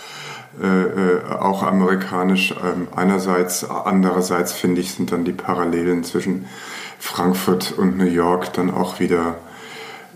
auch 1.40 1.64
amerikanisch 1.64 2.54
ähm, 2.64 2.86
einerseits, 2.94 3.68
andererseits 3.68 4.52
finde 4.52 4.82
ich, 4.82 4.92
sind 4.92 5.10
dann 5.10 5.24
die 5.24 5.32
Parallelen 5.32 6.04
zwischen 6.04 6.46
Frankfurt 7.04 7.73
und 7.73 7.99
New 7.99 8.06
York 8.06 8.54
dann 8.54 8.70
auch 8.70 8.99
wieder, 8.99 9.37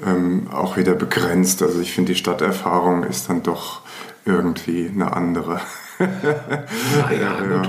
ähm, 0.04 0.49
auch 0.50 0.78
wieder 0.78 0.95
begrenzt. 0.95 1.62
Also 1.62 1.80
ich 1.80 1.92
finde, 1.92 2.14
die 2.14 2.18
Stadterfahrung 2.18 3.04
ist 3.04 3.28
dann 3.28 3.42
doch 3.42 3.83
irgendwie 4.25 4.88
eine 4.92 5.12
andere. 5.12 5.61
ja, 6.00 7.12
ja, 7.12 7.40
gut. 7.62 7.68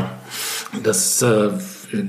Das 0.83 1.21
äh, 1.21 1.49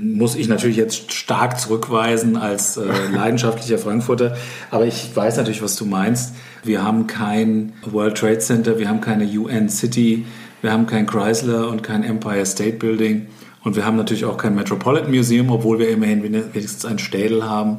muss 0.00 0.36
ich 0.36 0.46
natürlich 0.46 0.76
jetzt 0.76 1.12
stark 1.12 1.58
zurückweisen 1.58 2.36
als 2.36 2.76
äh, 2.76 2.84
leidenschaftlicher 3.12 3.78
Frankfurter. 3.78 4.36
Aber 4.70 4.86
ich 4.86 5.10
weiß 5.14 5.36
natürlich, 5.36 5.62
was 5.62 5.74
du 5.74 5.86
meinst. 5.86 6.34
Wir 6.62 6.84
haben 6.84 7.08
kein 7.08 7.72
World 7.86 8.18
Trade 8.18 8.38
Center, 8.38 8.78
wir 8.78 8.88
haben 8.88 9.00
keine 9.00 9.24
UN 9.24 9.68
City, 9.68 10.26
wir 10.62 10.70
haben 10.72 10.86
kein 10.86 11.06
Chrysler 11.06 11.68
und 11.68 11.82
kein 11.82 12.04
Empire 12.04 12.46
State 12.46 12.76
Building. 12.76 13.26
Und 13.62 13.76
wir 13.76 13.84
haben 13.84 13.96
natürlich 13.96 14.24
auch 14.24 14.38
kein 14.38 14.54
Metropolitan 14.54 15.10
Museum, 15.10 15.50
obwohl 15.50 15.78
wir 15.78 15.90
immerhin 15.90 16.22
wenigstens 16.22 16.84
ein 16.84 16.98
Städel 16.98 17.44
haben. 17.44 17.78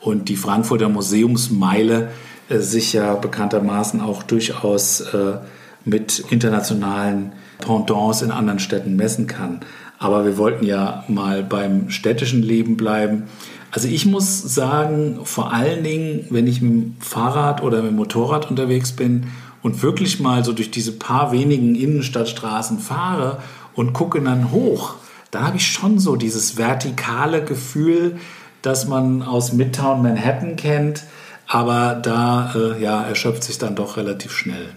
Und 0.00 0.28
die 0.28 0.36
Frankfurter 0.36 0.88
Museumsmeile 0.88 2.10
äh, 2.48 2.58
sich 2.58 2.92
ja 2.92 3.14
bekanntermaßen 3.14 4.00
auch 4.00 4.22
durchaus 4.22 5.00
äh, 5.00 5.38
mit 5.84 6.18
internationalen 6.30 7.32
Pendants 7.58 8.22
in 8.22 8.30
anderen 8.30 8.58
Städten 8.58 8.96
messen 8.96 9.26
kann. 9.26 9.60
Aber 9.98 10.24
wir 10.24 10.38
wollten 10.38 10.64
ja 10.64 11.04
mal 11.08 11.42
beim 11.42 11.90
städtischen 11.90 12.42
Leben 12.42 12.76
bleiben. 12.76 13.24
Also 13.70 13.86
ich 13.86 14.06
muss 14.06 14.42
sagen, 14.42 15.20
vor 15.24 15.52
allen 15.52 15.84
Dingen, 15.84 16.26
wenn 16.30 16.46
ich 16.46 16.60
mit 16.60 16.72
dem 16.72 16.96
Fahrrad 17.00 17.62
oder 17.62 17.82
mit 17.82 17.92
dem 17.92 17.96
Motorrad 17.96 18.50
unterwegs 18.50 18.92
bin 18.92 19.28
und 19.62 19.82
wirklich 19.82 20.18
mal 20.18 20.44
so 20.44 20.52
durch 20.52 20.70
diese 20.70 20.92
paar 20.92 21.32
wenigen 21.32 21.74
Innenstadtstraßen 21.74 22.78
fahre 22.78 23.38
und 23.74 23.92
gucke 23.92 24.20
dann 24.20 24.50
hoch, 24.50 24.94
da 25.30 25.42
habe 25.42 25.56
ich 25.56 25.66
schon 25.66 25.98
so 25.98 26.16
dieses 26.16 26.56
vertikale 26.56 27.44
Gefühl, 27.44 28.18
das 28.62 28.88
man 28.88 29.22
aus 29.22 29.52
Midtown 29.52 30.02
Manhattan 30.02 30.56
kennt, 30.56 31.04
aber 31.46 31.94
da 31.94 32.52
äh, 32.54 32.82
ja, 32.82 33.02
erschöpft 33.02 33.44
sich 33.44 33.58
dann 33.58 33.74
doch 33.74 33.96
relativ 33.96 34.32
schnell. 34.32 34.68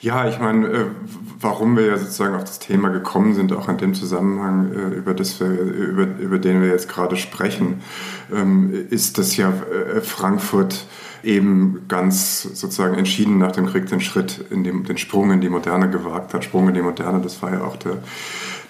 Ja, 0.00 0.28
ich 0.28 0.38
meine, 0.38 0.66
äh, 0.68 0.84
warum 1.40 1.76
wir 1.76 1.86
ja 1.86 1.98
sozusagen 1.98 2.36
auf 2.36 2.44
das 2.44 2.60
Thema 2.60 2.88
gekommen 2.88 3.34
sind, 3.34 3.52
auch 3.52 3.68
in 3.68 3.78
dem 3.78 3.94
Zusammenhang, 3.94 4.72
äh, 4.72 4.94
über, 4.94 5.12
das 5.12 5.40
wir, 5.40 5.48
über, 5.48 6.06
über 6.20 6.38
den 6.38 6.62
wir 6.62 6.68
jetzt 6.68 6.88
gerade 6.88 7.16
sprechen, 7.16 7.82
ähm, 8.32 8.86
ist, 8.90 9.18
dass 9.18 9.36
ja 9.36 9.48
äh, 9.48 10.00
Frankfurt 10.00 10.86
eben 11.24 11.86
ganz 11.88 12.42
sozusagen 12.42 12.94
entschieden 12.94 13.38
nach 13.38 13.50
dem 13.50 13.66
Krieg 13.66 13.86
den 13.86 14.00
Schritt 14.00 14.44
in 14.50 14.62
die, 14.62 14.70
den 14.70 14.98
Sprung 14.98 15.32
in 15.32 15.40
die 15.40 15.48
Moderne 15.48 15.90
gewagt 15.90 16.32
hat. 16.32 16.44
Sprung 16.44 16.68
in 16.68 16.74
die 16.74 16.82
Moderne, 16.82 17.20
das 17.20 17.42
war 17.42 17.52
ja 17.52 17.62
auch 17.62 17.76
der 17.76 17.98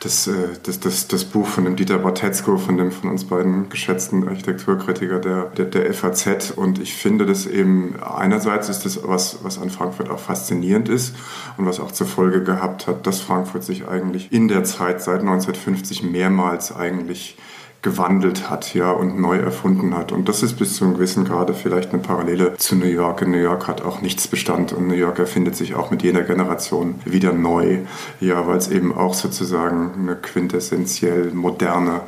das, 0.01 0.27
äh, 0.27 0.33
das, 0.63 0.81
das, 0.81 1.09
das 1.09 1.25
Buch 1.25 1.47
von 1.47 1.65
dem 1.65 1.77
Dieter 1.77 1.99
Bartetzko, 1.99 2.57
von 2.57 2.77
dem 2.77 2.93
von 2.93 3.11
uns 3.11 3.25
beiden 3.25 3.69
geschätzten 3.69 4.29
Architekturkritiker 4.29 5.19
der, 5.19 5.45
der, 5.57 5.65
der 5.67 5.93
FAZ. 5.93 6.53
Und 6.53 6.79
ich 6.79 6.95
finde 6.95 7.27
das 7.27 7.47
eben, 7.47 7.97
einerseits 8.01 8.69
ist 8.69 8.85
das 8.85 9.01
was, 9.03 9.39
was 9.43 9.59
an 9.59 9.71
Frankfurt 9.71 10.11
auch 10.11 10.21
faszinierend 10.21 10.89
ist 10.89 11.15
und 11.57 11.67
was 11.67 11.81
auch 11.81 11.93
zur 11.93 12.07
Folge 12.07 12.43
gehabt 12.43 12.87
hat, 12.87 13.07
dass 13.07 13.21
Frankfurt 13.21 13.65
sich 13.65 13.89
eigentlich 13.89 14.33
in 14.33 14.49
der 14.49 14.65
Zeit 14.65 15.03
seit 15.03 15.21
1950 15.21 16.03
mehrmals 16.03 16.75
eigentlich 16.75 17.37
gewandelt 17.81 18.51
hat 18.51 18.75
ja, 18.75 18.91
und 18.91 19.21
neu 19.21 19.37
erfunden 19.39 19.97
hat. 19.97 20.11
Und 20.11 20.29
das 20.29 20.43
ist 20.43 20.55
bis 20.55 20.77
zu 20.77 20.85
einem 20.85 20.95
gewissen 20.95 21.25
Grade 21.25 21.55
vielleicht 21.55 21.93
eine 21.93 22.03
Parallele 22.03 22.57
zu 22.57 22.75
New 22.75 22.87
York. 22.87 23.23
In 23.23 23.31
New 23.31 23.39
York 23.39 23.69
hat 23.69 23.83
auch 23.83 24.01
nichts 24.01 24.27
Bestand 24.27 24.73
und 24.73 24.89
New 24.89 24.95
York 24.95 25.19
erfindet 25.19 25.55
sich 25.55 25.75
auch 25.75 25.91
mit 25.91 26.03
jener 26.03 26.23
Generation 26.23 26.97
wieder 27.05 27.33
neu, 27.33 27.79
ja, 28.21 28.47
weil 28.47 28.57
es 28.57 28.69
eben 28.69 28.93
auch 28.95 29.15
sozusagen 29.15 29.93
eine 29.97 30.17
quintessentiell 30.17 31.31
moderne 31.33 32.01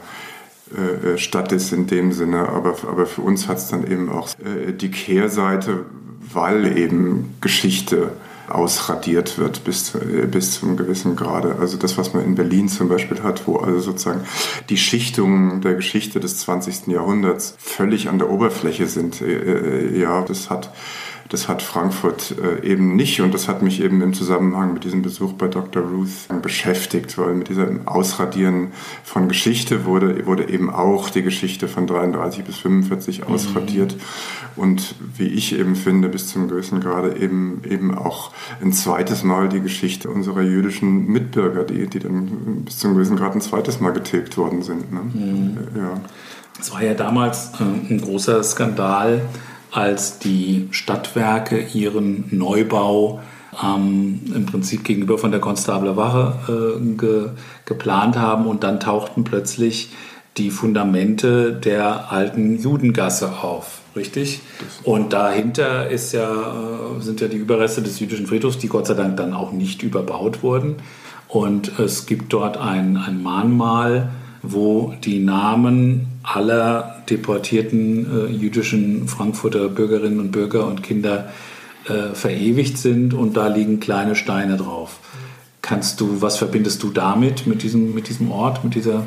äh, 0.74 1.18
Stadt 1.18 1.52
ist 1.52 1.72
in 1.72 1.86
dem 1.86 2.12
Sinne. 2.12 2.48
Aber, 2.48 2.76
aber 2.88 3.06
für 3.06 3.22
uns 3.22 3.46
hat 3.46 3.58
es 3.58 3.68
dann 3.68 3.88
eben 3.88 4.08
auch 4.08 4.28
äh, 4.40 4.72
die 4.72 4.90
Kehrseite, 4.90 5.84
weil 6.32 6.76
eben 6.76 7.36
Geschichte 7.40 8.12
ausradiert 8.50 9.38
wird 9.38 9.64
bis, 9.64 9.92
bis 10.30 10.54
zu 10.54 10.66
einem 10.66 10.76
gewissen 10.76 11.16
Grade. 11.16 11.56
Also 11.60 11.76
das, 11.76 11.96
was 11.98 12.14
man 12.14 12.24
in 12.24 12.34
Berlin 12.34 12.68
zum 12.68 12.88
Beispiel 12.88 13.22
hat, 13.22 13.46
wo 13.46 13.56
also 13.56 13.80
sozusagen 13.80 14.22
die 14.68 14.76
Schichtungen 14.76 15.60
der 15.60 15.74
Geschichte 15.74 16.20
des 16.20 16.38
20. 16.38 16.88
Jahrhunderts 16.88 17.54
völlig 17.58 18.08
an 18.08 18.18
der 18.18 18.30
Oberfläche 18.30 18.86
sind. 18.86 19.20
Äh, 19.20 19.26
äh, 19.26 20.00
ja, 20.00 20.22
das 20.22 20.50
hat 20.50 20.72
das 21.30 21.46
hat 21.46 21.62
Frankfurt 21.62 22.34
äh, 22.42 22.66
eben 22.66 22.96
nicht 22.96 23.20
und 23.20 23.32
das 23.32 23.46
hat 23.46 23.62
mich 23.62 23.80
eben 23.80 24.02
im 24.02 24.12
Zusammenhang 24.12 24.74
mit 24.74 24.84
diesem 24.84 25.00
Besuch 25.00 25.32
bei 25.34 25.46
Dr. 25.46 25.82
Ruth 25.82 26.42
beschäftigt, 26.42 27.16
weil 27.18 27.34
mit 27.34 27.48
diesem 27.48 27.86
Ausradieren 27.86 28.72
von 29.04 29.28
Geschichte 29.28 29.84
wurde, 29.84 30.26
wurde 30.26 30.48
eben 30.48 30.70
auch 30.70 31.08
die 31.08 31.22
Geschichte 31.22 31.68
von 31.68 31.86
33 31.86 32.44
bis 32.44 32.56
45 32.58 33.20
mhm. 33.20 33.34
ausradiert 33.34 33.94
mhm. 33.94 34.62
und 34.62 34.94
wie 35.16 35.28
ich 35.28 35.56
eben 35.56 35.76
finde, 35.76 36.08
bis 36.08 36.26
zum 36.28 36.48
gewissen 36.48 36.80
Grade 36.80 37.16
eben, 37.16 37.62
eben 37.68 37.96
auch 37.96 38.32
ein 38.60 38.72
zweites 38.72 39.22
Mal 39.22 39.48
die 39.48 39.60
Geschichte 39.60 40.10
unserer 40.10 40.42
jüdischen 40.42 41.06
Mitbürger, 41.06 41.62
die, 41.62 41.86
die 41.86 42.00
dann 42.00 42.64
bis 42.64 42.78
zum 42.78 42.94
gewissen 42.94 43.16
Grad 43.16 43.36
ein 43.36 43.40
zweites 43.40 43.80
Mal 43.80 43.92
getilgt 43.92 44.36
worden 44.36 44.62
sind. 44.62 44.92
Ne? 44.92 45.00
Mhm. 45.00 45.58
Ja. 45.76 46.00
Es 46.58 46.72
war 46.72 46.82
ja 46.82 46.94
damals 46.94 47.52
äh, 47.60 47.62
ein 47.62 48.00
großer 48.00 48.42
Skandal, 48.42 49.22
als 49.70 50.18
die 50.18 50.68
Stadtwerke 50.70 51.60
ihren 51.72 52.24
Neubau 52.30 53.20
ähm, 53.62 54.20
im 54.34 54.46
Prinzip 54.46 54.84
gegenüber 54.84 55.18
von 55.18 55.30
der 55.30 55.40
Konstabler 55.40 55.96
Wache 55.96 56.78
äh, 56.78 56.96
ge, 56.96 57.28
geplant 57.64 58.16
haben 58.16 58.46
und 58.46 58.62
dann 58.62 58.80
tauchten 58.80 59.24
plötzlich 59.24 59.90
die 60.36 60.50
Fundamente 60.50 61.52
der 61.52 62.12
alten 62.12 62.56
Judengasse 62.60 63.42
auf, 63.42 63.80
richtig? 63.96 64.40
Und 64.84 65.12
dahinter 65.12 65.88
ist 65.88 66.12
ja, 66.12 66.30
äh, 66.30 67.00
sind 67.00 67.20
ja 67.20 67.28
die 67.28 67.36
Überreste 67.36 67.82
des 67.82 67.98
jüdischen 68.00 68.26
Friedhofs, 68.26 68.58
die 68.58 68.68
Gott 68.68 68.86
sei 68.86 68.94
Dank 68.94 69.16
dann 69.16 69.34
auch 69.34 69.52
nicht 69.52 69.82
überbaut 69.82 70.42
wurden. 70.42 70.76
Und 71.26 71.78
es 71.78 72.06
gibt 72.06 72.32
dort 72.32 72.56
ein, 72.56 72.96
ein 72.96 73.22
Mahnmal, 73.22 74.10
wo 74.42 74.94
die 75.04 75.18
Namen 75.18 76.06
aller 76.22 76.99
deportierten 77.10 78.28
äh, 78.28 78.30
jüdischen 78.30 79.08
Frankfurter 79.08 79.68
Bürgerinnen 79.68 80.20
und 80.20 80.32
Bürger 80.32 80.66
und 80.66 80.82
Kinder 80.82 81.32
äh, 81.86 82.14
verewigt 82.14 82.78
sind 82.78 83.14
und 83.14 83.36
da 83.36 83.48
liegen 83.48 83.80
kleine 83.80 84.14
Steine 84.14 84.56
drauf. 84.56 84.98
Kannst 85.62 86.00
du, 86.00 86.22
was 86.22 86.38
verbindest 86.38 86.82
du 86.82 86.90
damit, 86.90 87.46
mit 87.46 87.62
diesem, 87.62 87.94
mit 87.94 88.08
diesem 88.08 88.30
Ort, 88.30 88.64
mit 88.64 88.74
dieser 88.74 89.06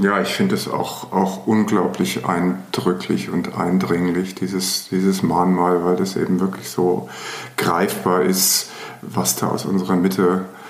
ja, 0.00 0.22
ich 0.22 0.28
finde 0.28 0.54
es 0.54 0.68
auch, 0.68 1.12
auch 1.12 1.46
unglaublich 1.46 2.24
eindrücklich 2.24 3.28
und 3.28 3.58
eindringlich, 3.58 4.34
dieses, 4.34 4.88
dieses 4.88 5.22
Mahnmal, 5.22 5.84
weil 5.84 5.96
das 5.96 6.16
eben 6.16 6.40
wirklich 6.40 6.70
so 6.70 7.10
greifbar 7.58 8.22
ist, 8.22 8.70
was 9.02 9.36
da 9.36 9.48
aus 9.48 9.66
unserer 9.66 9.96
Mitte 9.96 10.46
äh, 10.46 10.61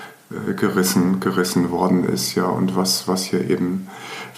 gerissen, 0.55 1.19
gerissen 1.19 1.71
worden 1.71 2.03
ist, 2.05 2.35
ja, 2.35 2.45
und 2.45 2.75
was, 2.75 3.07
was 3.07 3.23
hier 3.23 3.49
eben, 3.49 3.87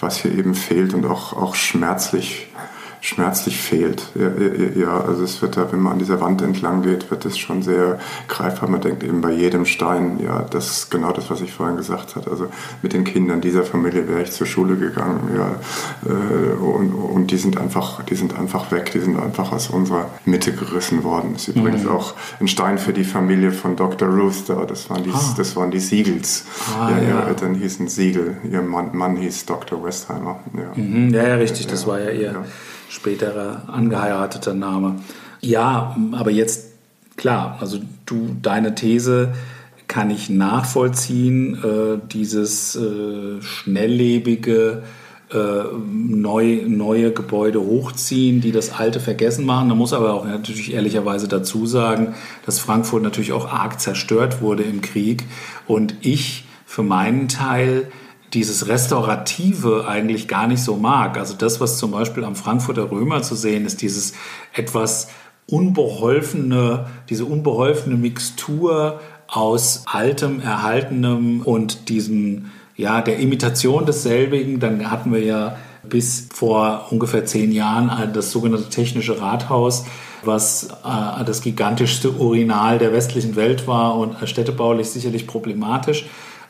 was 0.00 0.18
hier 0.18 0.32
eben 0.32 0.54
fehlt 0.54 0.94
und 0.94 1.06
auch, 1.06 1.32
auch 1.32 1.54
schmerzlich 1.54 2.48
schmerzlich 3.06 3.60
fehlt. 3.60 4.08
Ja, 4.16 4.30
ja, 4.74 5.00
also 5.00 5.22
es 5.22 5.40
wird 5.40 5.56
da, 5.56 5.70
wenn 5.70 5.78
man 5.78 5.92
an 5.92 5.98
dieser 6.00 6.20
Wand 6.20 6.42
entlang 6.42 6.82
geht, 6.82 7.08
wird 7.08 7.24
es 7.24 7.38
schon 7.38 7.62
sehr 7.62 8.00
greifbar. 8.26 8.68
Man 8.68 8.80
denkt 8.80 9.04
eben 9.04 9.20
bei 9.20 9.30
jedem 9.30 9.64
Stein, 9.64 10.18
ja, 10.20 10.42
das 10.42 10.70
ist 10.70 10.90
genau 10.90 11.12
das, 11.12 11.30
was 11.30 11.40
ich 11.40 11.52
vorhin 11.52 11.76
gesagt 11.76 12.16
habe. 12.16 12.28
Also 12.28 12.48
mit 12.82 12.94
den 12.94 13.04
Kindern 13.04 13.40
dieser 13.40 13.62
Familie 13.62 14.08
wäre 14.08 14.22
ich 14.22 14.32
zur 14.32 14.48
Schule 14.48 14.74
gegangen, 14.74 15.20
ja, 15.36 15.54
äh, 16.10 16.54
und, 16.56 16.94
und 16.94 17.30
die 17.30 17.36
sind 17.36 17.58
einfach, 17.58 18.02
die 18.02 18.16
sind 18.16 18.36
einfach 18.36 18.72
weg, 18.72 18.90
die 18.92 18.98
sind 18.98 19.20
einfach 19.20 19.52
aus 19.52 19.70
unserer 19.70 20.10
Mitte 20.24 20.52
gerissen 20.52 21.04
worden. 21.04 21.34
Das 21.34 21.46
ist 21.46 21.56
übrigens 21.56 21.84
mhm. 21.84 21.90
auch 21.90 22.14
ein 22.40 22.48
Stein 22.48 22.76
für 22.76 22.92
die 22.92 23.04
Familie 23.04 23.52
von 23.52 23.76
Dr. 23.76 24.08
Ruth 24.08 24.48
da. 24.48 24.64
Das 24.64 24.90
waren 24.90 25.04
die, 25.04 25.12
ah. 25.12 25.34
das 25.36 25.54
waren 25.54 25.70
die 25.70 25.78
Siegels. 25.78 26.44
Ah, 26.76 26.90
ja, 26.90 27.08
ja. 27.08 27.28
Eltern 27.28 27.54
hießen 27.54 27.86
Siegel. 27.86 28.38
Ihr 28.50 28.62
Mann, 28.62 28.96
Mann 28.96 29.16
hieß 29.16 29.46
Dr. 29.46 29.84
Westheimer. 29.84 30.40
Ja, 30.56 30.82
mhm, 30.82 31.10
ja, 31.10 31.28
ja, 31.28 31.34
richtig. 31.36 31.68
Das 31.68 31.86
war 31.86 32.00
ja 32.00 32.10
ihr 32.10 32.44
späterer 32.88 33.62
angeheirateter 33.68 34.54
Name. 34.54 34.96
Ja, 35.40 35.96
aber 36.12 36.30
jetzt 36.30 36.72
klar, 37.16 37.58
also 37.60 37.78
du, 38.04 38.36
deine 38.42 38.74
These 38.74 39.32
kann 39.88 40.10
ich 40.10 40.30
nachvollziehen, 40.30 41.62
äh, 41.62 41.98
dieses 42.12 42.76
äh, 42.76 43.40
schnelllebige, 43.40 44.82
äh, 45.32 45.36
neu, 45.88 46.62
neue 46.66 47.12
Gebäude 47.12 47.60
hochziehen, 47.60 48.40
die 48.40 48.52
das 48.52 48.72
alte 48.72 49.00
vergessen 49.00 49.44
machen. 49.44 49.68
Da 49.68 49.74
muss 49.74 49.92
aber 49.92 50.14
auch 50.14 50.24
natürlich 50.24 50.72
ehrlicherweise 50.72 51.28
dazu 51.28 51.66
sagen, 51.66 52.14
dass 52.44 52.58
Frankfurt 52.58 53.02
natürlich 53.02 53.32
auch 53.32 53.50
arg 53.50 53.80
zerstört 53.80 54.40
wurde 54.40 54.62
im 54.62 54.82
Krieg 54.82 55.24
und 55.66 55.94
ich 56.00 56.44
für 56.64 56.82
meinen 56.82 57.28
Teil 57.28 57.90
dieses 58.36 58.68
Restaurative 58.68 59.88
eigentlich 59.88 60.28
gar 60.28 60.46
nicht 60.46 60.62
so 60.62 60.76
mag. 60.76 61.16
Also 61.16 61.34
das, 61.34 61.58
was 61.58 61.78
zum 61.78 61.90
Beispiel 61.90 62.22
am 62.22 62.36
Frankfurter 62.36 62.90
Römer 62.90 63.22
zu 63.22 63.34
sehen 63.34 63.64
ist, 63.64 63.80
dieses 63.80 64.12
etwas 64.52 65.08
unbeholfene, 65.46 66.86
diese 67.08 67.24
unbeholfene 67.24 67.96
Mixtur 67.96 69.00
aus 69.26 69.84
altem, 69.86 70.40
erhaltenem 70.40 71.40
und 71.40 71.88
diesem, 71.88 72.50
ja, 72.76 73.00
der 73.00 73.18
Imitation 73.20 73.86
desselbigen. 73.86 74.60
Dann 74.60 74.90
hatten 74.90 75.14
wir 75.14 75.24
ja 75.24 75.56
bis 75.88 76.28
vor 76.34 76.88
ungefähr 76.90 77.24
zehn 77.24 77.52
Jahren 77.52 78.12
das 78.12 78.32
sogenannte 78.32 78.68
Technische 78.68 79.18
Rathaus, 79.18 79.86
was 80.24 80.64
äh, 80.84 81.24
das 81.24 81.40
gigantischste 81.40 82.10
Urinal 82.10 82.78
der 82.78 82.92
westlichen 82.92 83.34
Welt 83.34 83.66
war 83.66 83.96
und 83.96 84.28
städtebaulich 84.28 84.90
sicherlich 84.90 85.26
problematisch. 85.26 86.04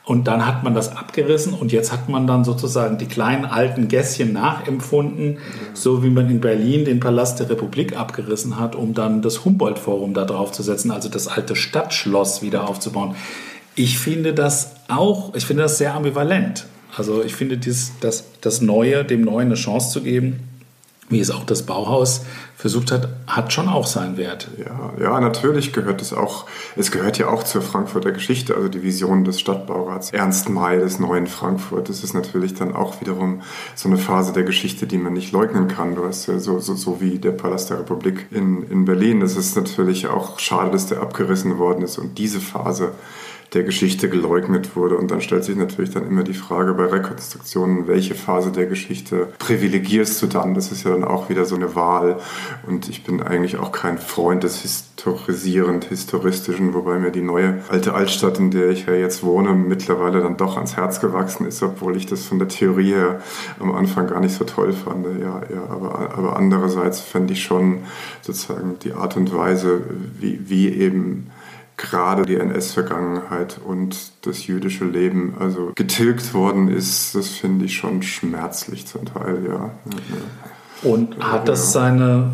Und 0.07 0.29
dann 0.29 0.47
hat 0.47 0.63
man 0.63 0.73
das 0.73 0.97
abgerissen 0.97 1.53
und 1.53 1.73
jetzt 1.73 1.93
hat 1.93 2.09
man 2.09 2.29
dann 2.29 2.45
sozusagen 2.45 2.97
die 2.97 3.07
kleinen 3.07 3.45
alten 3.45 3.89
Gässchen 3.89 4.33
nachempfunden, 4.33 5.39
so 5.75 6.05
wie 6.05 6.11
man 6.11 6.31
in 6.31 6.41
Berlin 6.41 6.85
den 6.85 7.01
Palast 7.01 7.41
der 7.41 7.51
Republik 7.51 7.99
abgerissen 7.99 8.57
hat, 8.57 8.77
um 8.77 8.95
dann 8.95 9.21
das 9.21 9.45
Humboldt-Forum 9.45 10.15
da 10.15 10.25
drauf 10.25 10.53
zu 10.53 10.63
setzen, 10.63 10.93
also 10.93 11.09
das 11.09 11.27
alte 11.27 11.57
Stadtschloss 11.57 12.41
wieder 12.41 12.69
aufzubauen. 12.69 13.17
Ich 13.75 13.99
finde 13.99 14.33
das 14.33 14.77
auch, 14.87 15.35
ich 15.35 15.45
finde 15.45 15.65
das 15.65 15.77
sehr 15.77 15.95
ambivalent. 15.95 16.67
Also 16.97 17.25
ich 17.25 17.35
finde 17.35 17.59
dies, 17.59 17.91
das, 18.01 18.27
das 18.41 18.61
Neue, 18.61 19.05
dem 19.05 19.23
Neuen 19.23 19.49
eine 19.49 19.57
Chance 19.57 19.91
zu 19.91 20.03
geben, 20.03 20.39
wie 21.09 21.21
es 21.21 21.31
auch 21.31 21.45
das 21.45 21.65
Bauhaus 21.65 22.23
versucht 22.57 22.91
hat, 22.91 23.09
hat 23.27 23.53
schon 23.53 23.69
auch 23.69 23.87
seinen 23.87 24.17
Wert. 24.17 24.49
Ja, 24.59 24.93
ja, 24.99 25.21
natürlich 25.21 25.73
gehört 25.73 26.01
es 26.01 26.13
auch, 26.13 26.47
es 26.75 26.91
gehört 26.91 27.19
ja 27.19 27.29
auch 27.29 27.43
zur 27.43 27.61
Frankfurter 27.61 28.13
Geschichte, 28.13 28.57
also 28.57 28.69
die 28.69 28.83
Vision 28.83 29.25
des 29.25 29.39
Stadtbaurats 29.39 30.11
Ernst 30.11 30.49
May 30.49 30.79
des 30.79 30.99
neuen 30.99 31.27
Frankfurt. 31.27 31.89
Das 31.89 32.03
ist 32.03 32.15
natürlich 32.15 32.55
dann 32.55 32.75
auch 32.75 33.01
wiederum 33.01 33.43
so 33.75 33.89
eine 33.89 33.99
Phase 33.99 34.33
der 34.33 34.45
Geschichte, 34.45 34.87
die 34.87 34.99
man 34.99 35.13
nicht 35.13 35.33
leugnen 35.33 35.69
kann. 35.69 35.95
Du 35.95 36.05
hast 36.05 36.27
ja 36.27 36.39
so, 36.39 36.59
so, 36.59 36.75
so 36.75 37.01
wie 37.01 37.19
der 37.19 37.33
Palast 37.33 37.71
der 37.71 37.79
Republik 37.81 38.27
in, 38.31 38.63
in 38.71 38.85
Berlin. 38.87 39.21
Das 39.21 39.37
ist 39.37 39.55
natürlich 39.55 40.09
auch 40.09 40.39
schade, 40.39 40.71
dass 40.71 40.87
der 40.87 41.03
abgerissen 41.03 41.59
worden 41.59 41.83
ist 41.83 41.99
und 41.99 42.17
diese 42.17 42.41
Phase 42.41 42.93
der 43.53 43.63
Geschichte 43.63 44.09
geleugnet 44.09 44.77
wurde. 44.77 44.97
Und 44.97 45.11
dann 45.11 45.21
stellt 45.21 45.45
sich 45.45 45.57
natürlich 45.57 45.91
dann 45.91 46.07
immer 46.07 46.23
die 46.23 46.35
Frage 46.35 46.75
bei 46.75 46.87
Rekonstruktionen, 46.87 47.87
welche 47.87 48.15
Phase 48.15 48.51
der 48.51 48.67
Geschichte 48.67 49.29
privilegierst 49.39 50.21
du 50.23 50.27
dann? 50.27 50.55
Das 50.55 50.73
ist 50.73 50.85
ja 50.85 50.91
dann 50.91 51.05
auch 51.05 51.29
wieder 51.29 51.45
so 51.45 51.55
eine 51.55 51.75
Wahl. 51.75 52.19
Und 52.67 52.89
ich 52.89 53.05
bin 53.05 53.23
eigentlich 53.23 53.59
auch 53.59 53.73
kein 53.73 53.99
Freund 53.99 54.43
des 54.43 54.61
historisierend 54.63 55.85
historistischen, 55.85 56.75
wobei 56.75 56.99
mir 56.99 57.11
die 57.11 57.23
neue 57.23 57.63
alte 57.69 57.95
Altstadt, 57.95 58.39
in 58.39 58.51
der 58.51 58.71
ich 58.71 58.87
ja 58.87 58.95
jetzt 58.95 59.23
wohne, 59.23 59.53
mittlerweile 59.55 60.21
dann 60.21 60.37
doch 60.37 60.57
ans 60.57 60.77
Herz 60.77 61.01
gewachsen 61.01 61.47
ist, 61.47 61.63
obwohl 61.63 61.97
ich 61.97 62.07
das 62.07 62.25
von 62.25 62.39
der 62.39 62.49
Theorie 62.49 62.95
her 62.95 63.21
am 63.61 63.73
Anfang 63.73 64.09
gar 64.09 64.21
nicht 64.21 64.35
so 64.35 64.45
toll 64.45 64.73
fand. 64.73 65.07
Ja, 65.21 65.43
ja, 65.53 65.65
aber, 65.69 66.13
aber 66.17 66.37
andererseits 66.37 67.01
fände 67.01 67.33
ich 67.33 67.43
schon 67.43 67.81
sozusagen 68.23 68.79
die 68.83 68.93
Art 68.93 69.17
und 69.17 69.35
Weise, 69.35 69.83
wie, 70.19 70.41
wie 70.49 70.69
eben 70.69 71.31
gerade 71.77 72.25
die 72.25 72.37
NS-Vergangenheit 72.37 73.59
und 73.65 74.13
das 74.23 74.47
jüdische 74.47 74.85
Leben 74.85 75.35
also 75.39 75.73
getilgt 75.75 76.33
worden 76.33 76.69
ist, 76.69 77.15
das 77.15 77.29
finde 77.29 77.67
ich 77.67 77.77
schon 77.77 78.03
schmerzlich 78.03 78.87
zum 78.87 79.05
Teil, 79.05 79.43
ja. 79.47 79.71
Und 80.83 81.19
hat 81.19 81.49
das 81.49 81.73
seine 81.73 82.31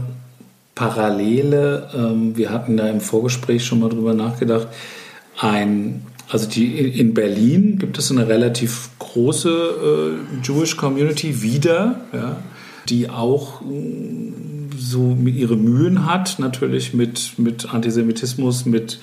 Parallele, 0.75 1.91
ähm, 1.95 2.37
wir 2.37 2.51
hatten 2.51 2.77
da 2.77 2.89
im 2.89 3.01
Vorgespräch 3.01 3.65
schon 3.65 3.81
mal 3.81 3.89
drüber 3.89 4.15
nachgedacht, 4.15 4.69
ein, 5.39 6.07
also 6.29 6.49
die, 6.49 6.77
in 6.89 7.15
Berlin 7.15 7.79
gibt 7.79 7.99
es 7.99 8.11
eine 8.11 8.29
relativ 8.29 8.91
große 8.99 9.51
äh, 9.51 10.47
Jewish 10.47 10.77
Community 10.77 11.43
wieder, 11.43 12.01
ja, 12.13 12.37
die 12.89 13.11
auch 13.11 13.61
mm, 13.61 14.71
so 14.77 15.17
ihre 15.25 15.57
Mühen 15.57 16.07
hat, 16.07 16.39
natürlich 16.39 16.95
mit, 16.95 17.39
mit 17.39 17.73
Antisemitismus, 17.73 18.67
mit 18.67 18.99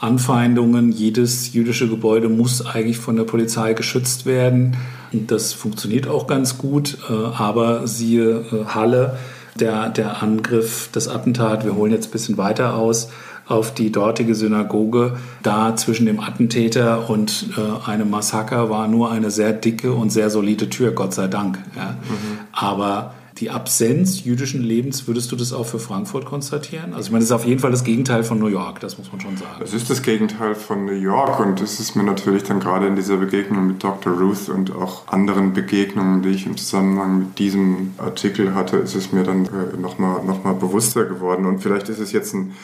Anfeindungen. 0.00 0.92
Jedes 0.92 1.52
jüdische 1.52 1.88
Gebäude 1.88 2.28
muss 2.28 2.64
eigentlich 2.64 2.98
von 2.98 3.16
der 3.16 3.24
Polizei 3.24 3.74
geschützt 3.74 4.26
werden. 4.26 4.76
Das 5.12 5.52
funktioniert 5.52 6.08
auch 6.08 6.26
ganz 6.26 6.58
gut, 6.58 6.98
äh, 7.08 7.12
aber 7.12 7.86
siehe 7.86 8.44
äh, 8.52 8.64
Halle, 8.66 9.18
der, 9.58 9.90
der 9.90 10.22
Angriff, 10.22 10.88
das 10.92 11.08
Attentat, 11.08 11.64
wir 11.64 11.74
holen 11.74 11.92
jetzt 11.92 12.08
ein 12.08 12.12
bisschen 12.12 12.38
weiter 12.38 12.74
aus, 12.74 13.08
auf 13.46 13.74
die 13.74 13.90
dortige 13.90 14.34
Synagoge. 14.34 15.18
Da 15.42 15.74
zwischen 15.76 16.06
dem 16.06 16.20
Attentäter 16.20 17.10
und 17.10 17.46
äh, 17.56 17.90
einem 17.90 18.08
Massaker 18.08 18.70
war 18.70 18.86
nur 18.86 19.10
eine 19.10 19.30
sehr 19.30 19.52
dicke 19.52 19.92
und 19.92 20.10
sehr 20.10 20.30
solide 20.30 20.70
Tür, 20.70 20.92
Gott 20.92 21.12
sei 21.12 21.26
Dank. 21.26 21.58
Ja. 21.76 21.90
Mhm. 21.90 22.38
Aber 22.52 23.14
die 23.40 23.50
Absenz 23.50 24.22
jüdischen 24.24 24.62
Lebens, 24.62 25.06
würdest 25.06 25.32
du 25.32 25.36
das 25.36 25.52
auch 25.52 25.66
für 25.66 25.78
Frankfurt 25.78 26.26
konstatieren? 26.26 26.92
Also 26.92 27.06
ich 27.06 27.10
meine, 27.10 27.20
das 27.20 27.30
ist 27.30 27.32
auf 27.32 27.46
jeden 27.46 27.58
Fall 27.58 27.70
das 27.70 27.84
Gegenteil 27.84 28.22
von 28.22 28.38
New 28.38 28.48
York, 28.48 28.80
das 28.80 28.98
muss 28.98 29.10
man 29.10 29.20
schon 29.20 29.36
sagen. 29.38 29.62
Es 29.64 29.72
ist 29.72 29.88
das 29.88 30.02
Gegenteil 30.02 30.54
von 30.54 30.84
New 30.84 30.92
York 30.92 31.40
und 31.40 31.60
es 31.60 31.80
ist 31.80 31.96
mir 31.96 32.02
natürlich 32.02 32.42
dann 32.42 32.60
gerade 32.60 32.86
in 32.86 32.96
dieser 32.96 33.16
Begegnung 33.16 33.66
mit 33.66 33.82
Dr. 33.82 34.12
Ruth 34.12 34.50
und 34.50 34.74
auch 34.74 35.08
anderen 35.08 35.54
Begegnungen, 35.54 36.22
die 36.22 36.30
ich 36.30 36.46
im 36.46 36.56
Zusammenhang 36.58 37.18
mit 37.18 37.38
diesem 37.38 37.94
Artikel 37.96 38.54
hatte, 38.54 38.76
ist 38.76 38.94
es 38.94 39.12
mir 39.12 39.22
dann 39.22 39.46
äh, 39.46 39.76
nochmal 39.78 40.22
noch 40.24 40.44
mal 40.44 40.54
bewusster 40.54 41.04
geworden 41.04 41.46
und 41.46 41.60
vielleicht 41.60 41.88
ist 41.88 41.98
es 41.98 42.12
jetzt 42.12 42.34
ein 42.34 42.54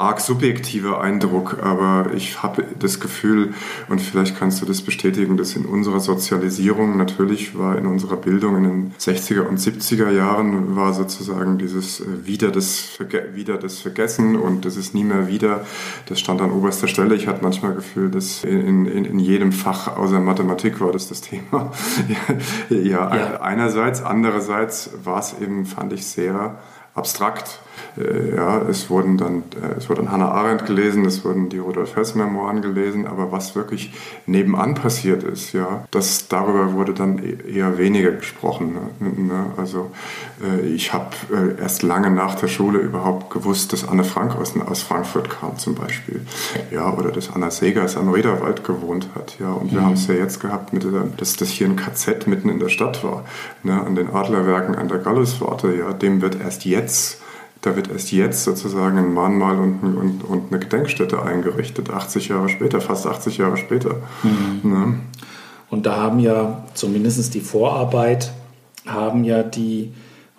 arg 0.00 0.20
subjektiver 0.20 1.00
Eindruck, 1.00 1.58
aber 1.62 2.10
ich 2.14 2.42
habe 2.42 2.64
das 2.78 3.00
Gefühl, 3.00 3.54
und 3.88 4.00
vielleicht 4.00 4.38
kannst 4.38 4.62
du 4.62 4.66
das 4.66 4.82
bestätigen, 4.82 5.36
dass 5.36 5.54
in 5.54 5.66
unserer 5.66 6.00
Sozialisierung 6.00 6.96
natürlich 6.96 7.58
war 7.58 7.76
in 7.76 7.86
unserer 7.86 8.16
Bildung 8.16 8.56
in 8.56 8.62
den 8.64 8.94
60er 8.98 9.42
und 9.42 9.58
70er 9.58 10.10
Jahren 10.10 10.74
war 10.74 10.94
sozusagen 10.94 11.58
dieses 11.58 12.00
äh, 12.00 12.04
wieder 12.24 12.50
das, 12.50 12.98
wieder 13.34 13.58
das 13.58 13.80
Vergessen 13.80 14.36
und 14.36 14.64
das 14.64 14.76
ist 14.76 14.94
nie 14.94 15.04
mehr 15.04 15.28
wieder, 15.28 15.64
das 16.06 16.18
stand 16.18 16.40
an 16.40 16.52
oberster 16.52 16.88
Stelle. 16.88 17.14
Ich 17.14 17.26
hatte 17.26 17.42
manchmal 17.42 17.74
das 17.74 17.84
Gefühl, 17.84 18.10
dass 18.10 18.44
in, 18.44 18.86
in, 18.86 19.04
in 19.04 19.18
jedem 19.18 19.52
Fach 19.52 19.96
außer 19.96 20.20
Mathematik 20.20 20.80
war 20.80 20.92
das 20.92 21.08
das 21.08 21.20
Thema. 21.20 21.72
ja, 22.70 23.16
ja, 23.16 23.40
einerseits, 23.40 24.02
andererseits 24.02 24.90
war 25.04 25.20
es 25.20 25.34
eben, 25.40 25.66
fand 25.66 25.92
ich, 25.92 26.06
sehr 26.06 26.58
abstrakt. 26.94 27.60
Äh, 27.96 28.36
ja, 28.36 28.62
es 28.68 28.90
wurden 28.90 29.16
dann, 29.16 29.44
äh, 29.60 29.78
es 29.78 29.88
wurde 29.88 30.02
dann 30.02 30.12
Hannah 30.12 30.30
Arendt 30.30 30.66
gelesen, 30.66 31.04
es 31.04 31.24
wurden 31.24 31.48
die 31.48 31.58
Rudolf 31.58 31.96
Hess 31.96 32.14
Memoiren 32.14 32.62
gelesen, 32.62 33.06
aber 33.06 33.32
was 33.32 33.54
wirklich 33.54 33.92
nebenan 34.26 34.74
passiert 34.74 35.22
ist, 35.22 35.52
ja, 35.52 35.84
das, 35.90 36.28
darüber 36.28 36.72
wurde 36.74 36.94
dann 36.94 37.18
e-, 37.18 37.52
eher 37.52 37.78
weniger 37.78 38.12
gesprochen. 38.12 38.74
Ne? 39.00 39.10
ne? 39.22 39.46
Also 39.56 39.90
äh, 40.42 40.66
ich 40.66 40.92
habe 40.92 41.10
erst 41.60 41.82
lange 41.82 42.10
nach 42.10 42.34
der 42.34 42.48
Schule 42.48 42.78
überhaupt 42.78 43.30
gewusst, 43.30 43.72
dass 43.72 43.86
Anne 43.88 44.04
Frank 44.04 44.36
aus, 44.36 44.54
aus 44.58 44.82
Frankfurt 44.82 45.30
kam 45.30 45.58
zum 45.58 45.74
Beispiel, 45.74 46.20
ja, 46.70 46.92
oder 46.92 47.10
dass 47.10 47.34
Anna 47.34 47.50
Segers 47.50 47.96
am 47.96 48.10
Rederwald 48.10 48.64
gewohnt 48.64 49.08
hat, 49.14 49.36
ja, 49.38 49.50
und 49.52 49.72
wir 49.72 49.80
mhm. 49.80 49.86
haben 49.86 49.94
es 49.94 50.06
ja 50.06 50.14
jetzt 50.14 50.40
gehabt, 50.40 50.72
mit 50.72 50.84
der, 50.84 51.04
dass 51.16 51.36
das 51.36 51.48
hier 51.48 51.66
ein 51.66 51.76
KZ 51.76 52.26
mitten 52.26 52.48
in 52.48 52.58
der 52.58 52.68
Stadt 52.68 53.02
war, 53.04 53.24
ne? 53.62 53.80
an 53.80 53.94
den 53.94 54.10
Adlerwerken 54.10 54.74
an 54.74 54.88
der 54.88 54.98
Galluswarte, 54.98 55.74
ja, 55.74 55.92
dem 55.92 56.22
wird 56.22 56.40
erst 56.40 56.64
jetzt 56.64 57.20
da 57.62 57.76
wird 57.76 57.90
erst 57.90 58.12
jetzt 58.12 58.44
sozusagen 58.44 58.98
ein 58.98 59.12
Mahnmal 59.12 59.58
und, 59.58 59.82
und, 59.82 60.24
und 60.24 60.50
eine 60.50 60.60
Gedenkstätte 60.60 61.22
eingerichtet, 61.22 61.90
80 61.90 62.28
Jahre 62.28 62.48
später, 62.48 62.80
fast 62.80 63.06
80 63.06 63.38
Jahre 63.38 63.56
später. 63.56 63.96
Mhm. 64.22 64.70
Ne? 64.70 65.00
Und 65.68 65.86
da 65.86 65.96
haben 65.96 66.18
ja 66.18 66.64
zumindest 66.74 67.34
die 67.34 67.40
Vorarbeit, 67.40 68.32
haben 68.86 69.24
ja 69.24 69.42
die 69.42 69.92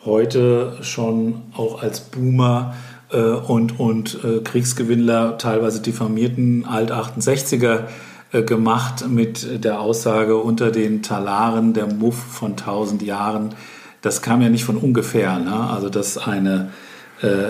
heute 0.04 0.78
schon 0.82 1.44
auch 1.56 1.82
als 1.82 2.00
Boomer 2.00 2.74
äh, 3.12 3.18
und, 3.18 3.80
und 3.80 4.24
äh, 4.24 4.40
Kriegsgewinnler 4.40 5.38
teilweise 5.38 5.82
diffamierten 5.82 6.66
Alt-68er 6.66 7.84
äh, 8.32 8.42
gemacht 8.44 9.08
mit 9.08 9.64
der 9.64 9.80
Aussage 9.80 10.38
unter 10.38 10.72
den 10.72 11.04
Talaren 11.04 11.74
der 11.74 11.88
Muff 11.88 12.16
von 12.16 12.52
1000 12.52 13.04
Jahren. 13.04 13.54
Das 14.02 14.24
kam 14.24 14.42
ja 14.42 14.50
nicht 14.50 14.66
von 14.66 14.78
ungefähr. 14.78 15.38
Ne? 15.38 15.54
Also, 15.54 15.90
dass 15.90 16.18
eine 16.18 16.72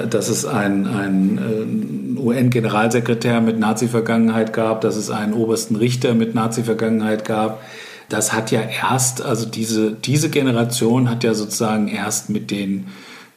dass 0.07 0.27
es 0.27 0.45
einen, 0.45 0.85
einen 0.85 2.17
äh, 2.17 2.19
UN-Generalsekretär 2.19 3.39
mit 3.39 3.57
Nazi-Vergangenheit 3.57 4.51
gab, 4.53 4.81
dass 4.81 4.97
es 4.97 5.09
einen 5.09 5.33
obersten 5.33 5.75
Richter 5.77 6.13
mit 6.13 6.35
Nazi-Vergangenheit 6.35 7.23
gab. 7.25 7.61
Das 8.09 8.33
hat 8.33 8.51
ja 8.51 8.61
erst, 8.61 9.21
also 9.21 9.45
diese, 9.45 9.93
diese 9.93 10.29
Generation 10.29 11.09
hat 11.09 11.23
ja 11.23 11.33
sozusagen 11.33 11.87
erst 11.87 12.29
mit 12.29 12.51
den 12.51 12.87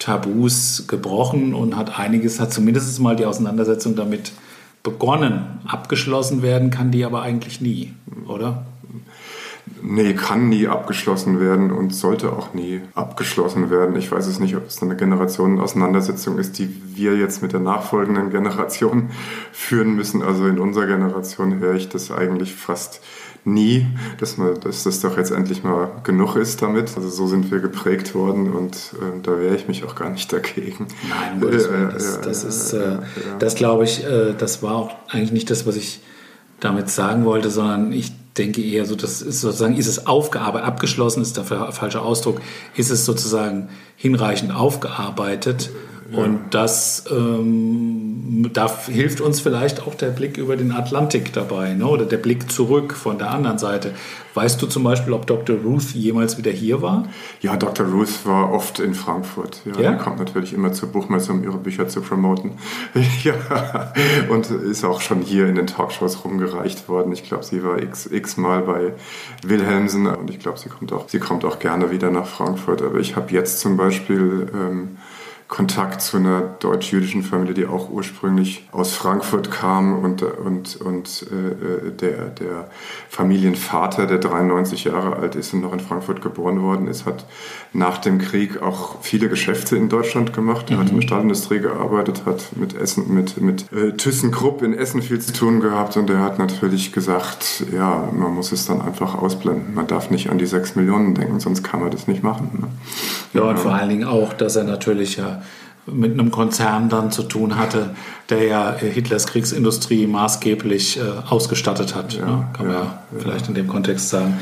Tabus 0.00 0.86
gebrochen 0.88 1.54
und 1.54 1.76
hat 1.76 1.98
einiges, 1.98 2.40
hat 2.40 2.52
zumindest 2.52 2.98
mal 3.00 3.14
die 3.14 3.26
Auseinandersetzung 3.26 3.94
damit 3.94 4.32
begonnen. 4.82 5.60
Abgeschlossen 5.66 6.42
werden 6.42 6.70
kann 6.70 6.90
die 6.90 7.04
aber 7.04 7.22
eigentlich 7.22 7.60
nie, 7.60 7.94
oder? 8.26 8.66
Nee, 9.82 10.14
kann 10.14 10.48
nie 10.50 10.66
abgeschlossen 10.66 11.40
werden 11.40 11.70
und 11.70 11.94
sollte 11.94 12.32
auch 12.32 12.52
nie 12.52 12.82
abgeschlossen 12.94 13.70
werden. 13.70 13.96
Ich 13.96 14.10
weiß 14.12 14.26
es 14.26 14.38
nicht, 14.38 14.56
ob 14.56 14.66
es 14.66 14.82
eine 14.82 14.96
Generationenauseinandersetzung 14.96 16.38
ist, 16.38 16.58
die 16.58 16.82
wir 16.94 17.16
jetzt 17.16 17.42
mit 17.42 17.52
der 17.52 17.60
nachfolgenden 17.60 18.30
Generation 18.30 19.10
führen 19.52 19.94
müssen. 19.94 20.22
Also 20.22 20.46
in 20.46 20.58
unserer 20.58 20.86
Generation 20.86 21.60
höre 21.60 21.74
ich 21.74 21.88
das 21.88 22.10
eigentlich 22.10 22.54
fast 22.54 23.00
nie, 23.46 23.86
dass, 24.18 24.36
man, 24.36 24.58
dass 24.60 24.84
das 24.84 25.00
doch 25.00 25.16
jetzt 25.16 25.30
endlich 25.30 25.64
mal 25.64 25.90
genug 26.02 26.36
ist 26.36 26.62
damit. 26.62 26.92
Also 26.96 27.08
so 27.08 27.26
sind 27.26 27.50
wir 27.50 27.60
geprägt 27.60 28.14
worden 28.14 28.52
und 28.52 28.76
äh, 28.94 29.20
da 29.22 29.38
wehre 29.38 29.54
ich 29.54 29.68
mich 29.68 29.84
auch 29.84 29.94
gar 29.94 30.10
nicht 30.10 30.32
dagegen. 30.32 30.88
Nein, 31.08 31.42
äh, 31.42 31.92
das, 31.92 32.20
das 32.20 32.44
ist, 32.44 32.72
äh, 32.72 32.98
das 33.38 33.54
glaube 33.54 33.84
ich, 33.84 34.04
äh, 34.04 34.34
das 34.36 34.62
war 34.62 34.76
auch 34.76 34.90
eigentlich 35.08 35.32
nicht 35.32 35.50
das, 35.50 35.66
was 35.66 35.76
ich 35.76 36.00
damit 36.60 36.88
sagen 36.88 37.24
wollte, 37.24 37.50
sondern 37.50 37.92
ich 37.92 38.12
denke 38.36 38.62
eher 38.62 38.86
so, 38.86 38.96
das 38.96 39.22
ist 39.22 39.40
sozusagen, 39.40 39.76
ist 39.76 39.86
es 39.86 40.06
aufgearbeitet, 40.06 40.66
abgeschlossen 40.66 41.22
ist 41.22 41.36
der 41.36 41.44
falsche 41.44 42.02
Ausdruck, 42.02 42.40
ist 42.76 42.90
es 42.90 43.04
sozusagen 43.04 43.68
hinreichend 43.96 44.54
aufgearbeitet 44.54 45.70
und 46.16 46.40
das 46.50 47.04
ähm, 47.10 48.50
da 48.52 48.70
hilft 48.86 49.20
uns 49.20 49.40
vielleicht 49.40 49.86
auch 49.86 49.94
der 49.94 50.08
Blick 50.08 50.36
über 50.36 50.56
den 50.56 50.72
Atlantik 50.72 51.32
dabei 51.32 51.74
ne? 51.74 51.86
oder 51.86 52.04
der 52.04 52.16
Blick 52.16 52.50
zurück 52.50 52.94
von 52.94 53.18
der 53.18 53.30
anderen 53.30 53.58
Seite. 53.58 53.92
Weißt 54.34 54.60
du 54.60 54.66
zum 54.66 54.82
Beispiel, 54.82 55.12
ob 55.12 55.28
Dr. 55.28 55.56
Ruth 55.56 55.92
jemals 55.92 56.38
wieder 56.38 56.50
hier 56.50 56.82
war? 56.82 57.04
Ja, 57.40 57.56
Dr. 57.56 57.86
Ruth 57.86 58.26
war 58.26 58.52
oft 58.52 58.80
in 58.80 58.94
Frankfurt. 58.94 59.60
Ja, 59.64 59.80
ja? 59.80 59.92
Die 59.92 59.98
kommt 60.02 60.18
natürlich 60.18 60.52
immer 60.52 60.72
zur 60.72 60.88
Buchmesse, 60.88 61.30
um 61.30 61.44
ihre 61.44 61.58
Bücher 61.58 61.86
zu 61.86 62.00
promoten. 62.00 62.52
ja, 63.22 63.34
und 64.28 64.50
ist 64.50 64.84
auch 64.84 65.00
schon 65.00 65.20
hier 65.20 65.46
in 65.46 65.54
den 65.54 65.68
Talkshows 65.68 66.24
rumgereicht 66.24 66.88
worden. 66.88 67.12
Ich 67.12 67.22
glaube, 67.22 67.44
sie 67.44 67.62
war 67.62 67.80
x, 67.80 68.06
x 68.06 68.36
Mal 68.36 68.62
bei 68.62 68.92
Wilhelmsen 69.46 70.08
und 70.08 70.30
ich 70.30 70.40
glaube, 70.40 70.58
sie 70.58 70.68
kommt 70.68 70.92
auch, 70.92 71.08
sie 71.08 71.20
kommt 71.20 71.44
auch 71.44 71.60
gerne 71.60 71.92
wieder 71.92 72.10
nach 72.10 72.26
Frankfurt. 72.26 72.82
Aber 72.82 72.98
ich 72.98 73.14
habe 73.14 73.30
jetzt 73.32 73.60
zum 73.60 73.76
Beispiel 73.76 74.48
ähm, 74.52 74.96
Kontakt 75.54 76.02
zu 76.02 76.16
einer 76.16 76.40
deutsch-jüdischen 76.58 77.22
Familie, 77.22 77.54
die 77.54 77.66
auch 77.66 77.88
ursprünglich 77.88 78.66
aus 78.72 78.92
Frankfurt 78.92 79.52
kam 79.52 80.02
und, 80.02 80.20
und, 80.24 80.74
und 80.80 81.26
äh, 81.30 81.92
der, 81.92 82.30
der 82.30 82.68
Familienvater, 83.08 84.08
der 84.08 84.18
93 84.18 84.82
Jahre 84.82 85.14
alt 85.14 85.36
ist 85.36 85.54
und 85.54 85.60
noch 85.60 85.72
in 85.72 85.78
Frankfurt 85.78 86.22
geboren 86.22 86.60
worden 86.60 86.88
ist, 86.88 87.06
hat 87.06 87.24
nach 87.72 87.98
dem 87.98 88.18
Krieg 88.18 88.62
auch 88.62 88.96
viele 89.02 89.28
Geschäfte 89.28 89.76
in 89.76 89.88
Deutschland 89.88 90.32
gemacht. 90.32 90.70
Er 90.70 90.76
mhm. 90.76 90.80
hat 90.80 90.88
in 90.88 90.96
der 90.96 91.02
Stahlindustrie 91.02 91.60
gearbeitet, 91.60 92.22
hat 92.26 92.56
mit 92.56 92.74
Essen, 92.74 93.14
mit, 93.14 93.40
mit 93.40 93.72
äh, 93.72 93.92
ThyssenKrupp 93.92 94.60
in 94.62 94.74
Essen 94.74 95.02
viel 95.02 95.20
zu 95.20 95.32
tun 95.32 95.60
gehabt 95.60 95.96
und 95.96 96.10
er 96.10 96.18
hat 96.18 96.40
natürlich 96.40 96.92
gesagt, 96.92 97.64
ja, 97.72 98.08
man 98.12 98.34
muss 98.34 98.50
es 98.50 98.66
dann 98.66 98.80
einfach 98.80 99.14
ausblenden. 99.14 99.72
Man 99.72 99.86
darf 99.86 100.10
nicht 100.10 100.30
an 100.30 100.38
die 100.38 100.46
6 100.46 100.74
Millionen 100.74 101.14
denken, 101.14 101.38
sonst 101.38 101.62
kann 101.62 101.78
man 101.78 101.92
das 101.92 102.08
nicht 102.08 102.24
machen. 102.24 102.50
Ne? 102.60 102.66
Ja, 103.34 103.42
und 103.42 103.60
vor 103.60 103.72
allen 103.72 103.88
Dingen 103.88 104.04
auch, 104.04 104.32
dass 104.32 104.56
er 104.56 104.64
natürlich 104.64 105.16
ja 105.16 105.43
mit 105.86 106.12
einem 106.12 106.30
Konzern 106.30 106.88
dann 106.88 107.10
zu 107.10 107.22
tun 107.22 107.56
hatte, 107.56 107.90
der 108.30 108.44
ja 108.44 108.74
Hitlers 108.74 109.26
Kriegsindustrie 109.26 110.06
maßgeblich 110.06 110.98
äh, 110.98 111.02
ausgestattet 111.28 111.94
hat. 111.94 112.14
Ja, 112.14 112.26
ne? 112.26 112.48
Kann 112.52 112.66
man 112.66 112.74
ja, 112.74 112.82
ja, 112.82 112.98
vielleicht 113.18 113.48
in 113.48 113.54
dem 113.54 113.68
Kontext 113.68 114.08
sagen. 114.08 114.38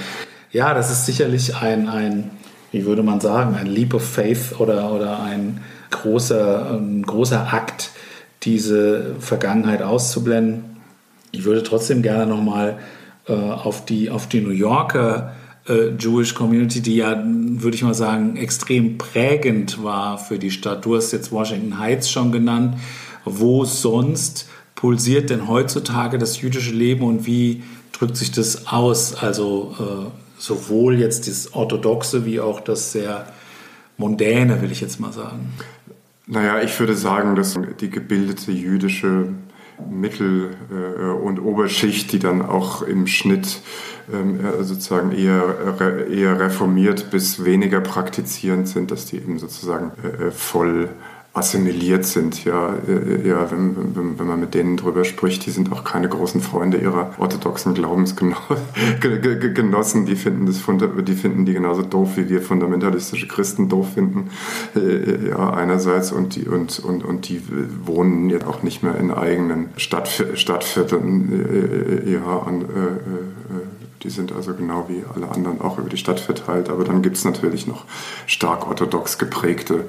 Ja, 0.53 0.75
das 0.75 0.91
ist 0.91 1.07
sicherlich 1.07 1.57
ein, 1.57 1.89
ein, 1.89 2.31
wie 2.71 2.85
würde 2.85 3.03
man 3.03 3.21
sagen, 3.21 3.55
ein 3.55 3.67
Leap 3.67 3.95
of 3.95 4.05
Faith 4.09 4.55
oder, 4.59 4.93
oder 4.93 5.23
ein, 5.23 5.61
großer, 5.91 6.73
ein 6.73 7.03
großer 7.03 7.53
Akt, 7.53 7.91
diese 8.43 9.15
Vergangenheit 9.21 9.83
auszublenden. 9.83 10.77
Ich 11.31 11.45
würde 11.45 11.63
trotzdem 11.63 12.03
gerne 12.03 12.27
nochmal 12.27 12.79
äh, 13.29 13.33
auf, 13.33 13.85
die, 13.85 14.11
auf 14.11 14.29
die 14.29 14.41
New 14.41 14.51
Yorker 14.51 15.33
äh, 15.69 15.91
Jewish 15.99 16.35
Community, 16.35 16.81
die 16.81 16.97
ja, 16.97 17.23
würde 17.25 17.77
ich 17.77 17.83
mal 17.83 17.95
sagen, 17.95 18.37
extrem 18.37 18.99
prägend 18.99 19.83
war 19.83 20.19
für 20.19 20.39
die 20.39 20.51
Stadt. 20.51 20.85
Du 20.85 20.97
hast 20.97 21.13
jetzt 21.13 21.33
Washington 21.33 21.79
Heights 21.79 22.11
schon 22.11 22.33
genannt. 22.33 22.77
Wo 23.25 23.65
sonst 23.65 24.49
pulsiert 24.75 25.31
denn 25.31 25.47
heutzutage 25.47 26.19
das 26.19 26.41
jüdische 26.41 26.73
Leben 26.73 27.05
und 27.05 27.27
wie 27.27 27.63
drückt 27.93 28.17
sich 28.17 28.33
das 28.33 28.67
aus? 28.67 29.15
Also 29.15 29.77
äh, 29.79 30.41
sowohl 30.41 30.99
jetzt 30.99 31.29
das 31.29 31.55
Orthodoxe 31.55 32.27
wie 32.27 32.41
auch 32.41 32.61
das 32.61 32.91
sehr 32.91 33.27
Mondäne, 33.97 34.61
will 34.61 34.73
ich 34.73 34.81
jetzt 34.81 34.99
mal 34.99 35.13
sagen. 35.13 35.53
Naja, 36.27 36.61
ich 36.63 36.79
würde 36.81 36.97
sagen, 36.97 37.37
dass 37.37 37.57
die 37.81 37.91
gebildete 37.91 38.51
jüdische 38.51 39.29
Mittel- 39.91 40.51
äh, 40.71 41.11
und 41.11 41.41
Oberschicht, 41.41 42.13
die 42.13 42.19
dann 42.19 42.43
auch 42.43 42.83
im 42.83 43.07
Schnitt 43.07 43.61
ähm, 44.13 44.41
äh, 44.41 44.63
sozusagen 44.65 45.13
eher, 45.13 45.77
eher 46.11 46.41
reformiert 46.41 47.11
bis 47.11 47.45
weniger 47.45 47.81
praktizierend 47.81 48.69
sind, 48.69 48.91
dass 48.91 49.07
die 49.07 49.17
eben 49.17 49.39
sozusagen 49.39 49.93
äh, 50.03 50.31
voll 50.31 50.91
assimiliert 51.35 52.05
sind. 52.05 52.45
Ja, 52.45 52.75
äh, 52.87 53.27
ja 53.27 53.51
wenn, 53.51 53.97
wenn, 53.97 54.19
wenn, 54.19 54.27
man 54.27 54.39
mit 54.39 54.53
denen 54.55 54.77
drüber 54.77 55.05
spricht, 55.05 55.47
die 55.47 55.51
sind 55.51 55.73
auch 55.73 55.83
keine 55.83 56.09
großen 56.09 56.43
Freunde 56.43 56.77
ihrer 56.77 57.15
orthodoxen 57.19 57.73
Glaubensgenossen. 57.75 58.43
Die 60.07 60.17
finden, 60.17 60.47
das, 60.47 60.61
die 61.05 61.15
finden 61.15 61.45
die 61.45 61.53
genauso 61.53 61.83
doof, 61.83 62.17
wie 62.17 62.29
wir 62.29 62.43
fundamentalistische 62.43 63.29
Christen 63.29 63.69
doof 63.69 63.93
finden. 63.95 64.31
Äh, 64.75 65.29
ja, 65.31 65.51
einerseits 65.51 66.11
und 66.13 66.37
die, 66.37 66.49
und, 66.49 66.79
und, 66.81 67.05
und 67.05 67.29
die 67.29 67.43
wohnen 67.85 68.31
jetzt 68.31 68.47
auch 68.47 68.63
nicht 68.63 68.83
mehr 68.83 68.97
in 68.97 69.11
eigenen 69.11 69.69
Stadtvierteln. 69.77 72.03
Ja, 72.07 72.39
an, 72.41 72.65
Die 74.03 74.11
sind 74.11 74.33
also 74.33 74.55
genau 74.55 74.87
wie 74.89 75.05
alle 75.15 75.29
anderen 75.31 75.61
auch 75.61 75.79
über 75.79 75.89
die 75.89 75.97
Stadt 75.97 76.19
verteilt. 76.19 76.69
Aber 76.69 76.85
dann 76.85 77.03
gibt 77.03 77.17
es 77.17 77.25
natürlich 77.25 77.67
noch 77.67 77.85
stark 78.27 78.67
orthodox 78.67 79.19
geprägte 79.19 79.85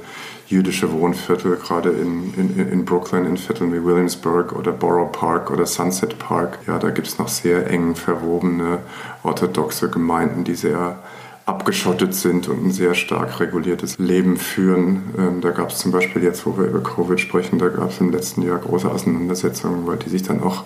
jüdische 0.48 0.92
Wohnviertel, 0.92 1.56
gerade 1.56 1.90
in, 1.90 2.34
in, 2.36 2.70
in 2.70 2.86
Brooklyn, 2.86 3.26
in 3.26 3.38
Vierteln 3.38 3.74
wie 3.74 3.84
Williamsburg 3.84 4.54
oder 4.54 4.72
Borough 4.72 5.12
Park 5.12 5.50
oder 5.50 5.66
Sunset 5.66 6.20
Park. 6.20 6.60
Ja, 6.68 6.78
da 6.78 6.92
gibt 6.92 7.08
es 7.08 7.18
noch 7.18 7.28
sehr 7.28 7.70
eng 7.70 7.96
verwobene 7.96 8.80
orthodoxe 9.24 9.90
Gemeinden, 9.90 10.44
die 10.44 10.56
sehr 10.56 11.00
abgeschottet 11.46 12.16
sind 12.16 12.48
und 12.48 12.66
ein 12.66 12.72
sehr 12.72 12.96
stark 12.96 13.40
reguliertes 13.40 13.98
Leben 14.00 14.38
führen. 14.38 15.04
Ähm, 15.18 15.42
da 15.42 15.52
gab 15.52 15.72
es 15.72 15.78
zum 15.78 15.92
Beispiel 15.92 16.24
jetzt, 16.24 16.46
wo 16.46 16.58
wir 16.58 16.66
über 16.66 16.82
Covid 16.82 17.20
sprechen, 17.20 17.60
da 17.60 17.68
gab 17.68 17.92
es 17.92 18.00
im 18.00 18.12
letzten 18.12 18.44
Jahr 18.44 18.60
große 18.60 18.90
Auseinandersetzungen, 18.90 19.86
weil 19.86 19.98
die 19.98 20.10
sich 20.10 20.24
dann 20.24 20.42
auch 20.42 20.64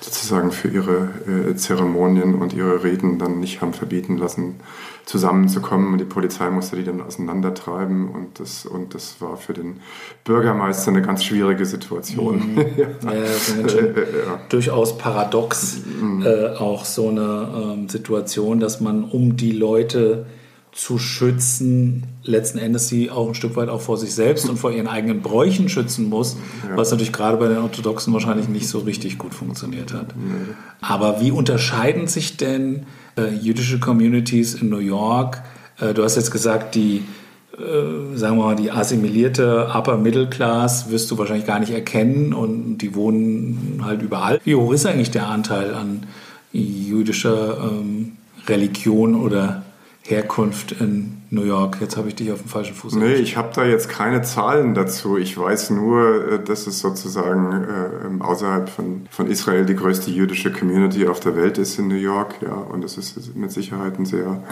sozusagen 0.00 0.52
für 0.52 0.68
ihre 0.68 1.08
äh, 1.26 1.56
Zeremonien 1.56 2.36
und 2.36 2.52
ihre 2.52 2.84
Reden 2.84 3.18
dann 3.18 3.40
nicht 3.40 3.60
haben 3.60 3.72
verbieten 3.72 4.16
lassen, 4.16 4.60
zusammenzukommen. 5.04 5.92
Und 5.92 5.98
die 5.98 6.04
Polizei 6.04 6.48
musste 6.50 6.76
die 6.76 6.84
dann 6.84 7.00
auseinandertreiben. 7.00 8.08
Und 8.08 8.40
das, 8.40 8.66
und 8.66 8.94
das 8.94 9.20
war 9.20 9.36
für 9.36 9.52
den 9.52 9.80
Bürgermeister 10.24 10.90
eine 10.90 11.02
ganz 11.02 11.24
schwierige 11.24 11.66
Situation. 11.66 12.54
Mhm. 12.54 12.58
ja, 12.76 12.86
das 13.02 13.48
ist 13.48 13.74
ja. 13.76 14.40
durchaus 14.48 14.98
paradox, 14.98 15.80
mhm. 16.00 16.24
äh, 16.24 16.48
auch 16.56 16.84
so 16.84 17.08
eine 17.08 17.74
ähm, 17.74 17.88
Situation, 17.88 18.60
dass 18.60 18.80
man 18.80 19.04
um 19.04 19.36
die 19.36 19.52
Leute 19.52 20.26
zu 20.72 20.98
schützen, 20.98 22.04
letzten 22.22 22.56
Endes 22.56 22.88
sie 22.88 23.10
auch 23.10 23.28
ein 23.28 23.34
Stück 23.34 23.56
weit 23.56 23.68
auch 23.68 23.82
vor 23.82 23.98
sich 23.98 24.14
selbst 24.14 24.48
und 24.48 24.56
vor 24.56 24.72
ihren 24.72 24.86
eigenen 24.86 25.20
Bräuchen 25.20 25.68
schützen 25.68 26.08
muss, 26.08 26.38
ja. 26.66 26.78
was 26.78 26.90
natürlich 26.90 27.12
gerade 27.12 27.36
bei 27.36 27.48
den 27.48 27.58
Orthodoxen 27.58 28.10
wahrscheinlich 28.14 28.48
nicht 28.48 28.66
so 28.66 28.78
richtig 28.78 29.18
gut 29.18 29.34
funktioniert 29.34 29.92
hat. 29.92 30.14
Nee. 30.16 30.54
Aber 30.80 31.20
wie 31.20 31.30
unterscheiden 31.30 32.06
sich 32.06 32.38
denn 32.38 32.76
äh, 32.76 32.82
jüdische 33.40 33.78
Communities 33.80 34.54
in 34.54 34.68
New 34.68 34.78
York? 34.78 35.42
Äh, 35.80 35.94
du 35.94 36.02
hast 36.02 36.16
jetzt 36.16 36.30
gesagt, 36.30 36.74
die, 36.74 37.04
äh, 37.56 38.16
sagen 38.16 38.38
wir 38.38 38.44
mal, 38.44 38.56
die 38.56 38.70
assimilierte 38.70 39.68
Upper 39.74 39.96
Middle 39.96 40.28
Class 40.28 40.90
wirst 40.90 41.10
du 41.10 41.18
wahrscheinlich 41.18 41.46
gar 41.46 41.58
nicht 41.58 41.72
erkennen 41.72 42.32
und 42.32 42.78
die 42.78 42.94
wohnen 42.94 43.80
halt 43.84 44.02
überall. 44.02 44.40
Wie 44.44 44.54
hoch 44.54 44.72
ist 44.72 44.86
eigentlich 44.86 45.10
der 45.10 45.28
Anteil 45.28 45.74
an 45.74 46.06
jüdischer 46.52 47.58
ähm, 47.62 48.12
Religion 48.46 49.14
oder 49.14 49.62
Herkunft 50.02 50.72
in 50.72 51.21
New 51.32 51.44
York. 51.44 51.78
Jetzt 51.80 51.96
habe 51.96 52.08
ich 52.08 52.14
dich 52.14 52.30
auf 52.30 52.42
dem 52.42 52.48
falschen 52.48 52.74
Fuß. 52.74 52.94
Nee, 52.96 53.14
ich 53.14 53.38
habe 53.38 53.50
da 53.54 53.64
jetzt 53.64 53.88
keine 53.88 54.20
Zahlen 54.20 54.74
dazu. 54.74 55.16
Ich 55.16 55.36
weiß 55.38 55.70
nur, 55.70 56.32
äh, 56.32 56.44
dass 56.44 56.66
es 56.66 56.80
sozusagen 56.80 58.20
äh, 58.20 58.22
außerhalb 58.22 58.68
von, 58.68 59.06
von 59.10 59.26
Israel 59.28 59.64
die 59.64 59.74
größte 59.74 60.10
jüdische 60.10 60.52
Community 60.52 61.08
auf 61.08 61.20
der 61.20 61.34
Welt 61.34 61.56
ist 61.56 61.78
in 61.78 61.88
New 61.88 61.94
York. 61.94 62.34
Ja, 62.42 62.52
und 62.52 62.84
es 62.84 62.98
ist 62.98 63.34
mit 63.34 63.50
Sicherheit 63.50 63.98
ein 63.98 64.04
sehr, 64.04 64.42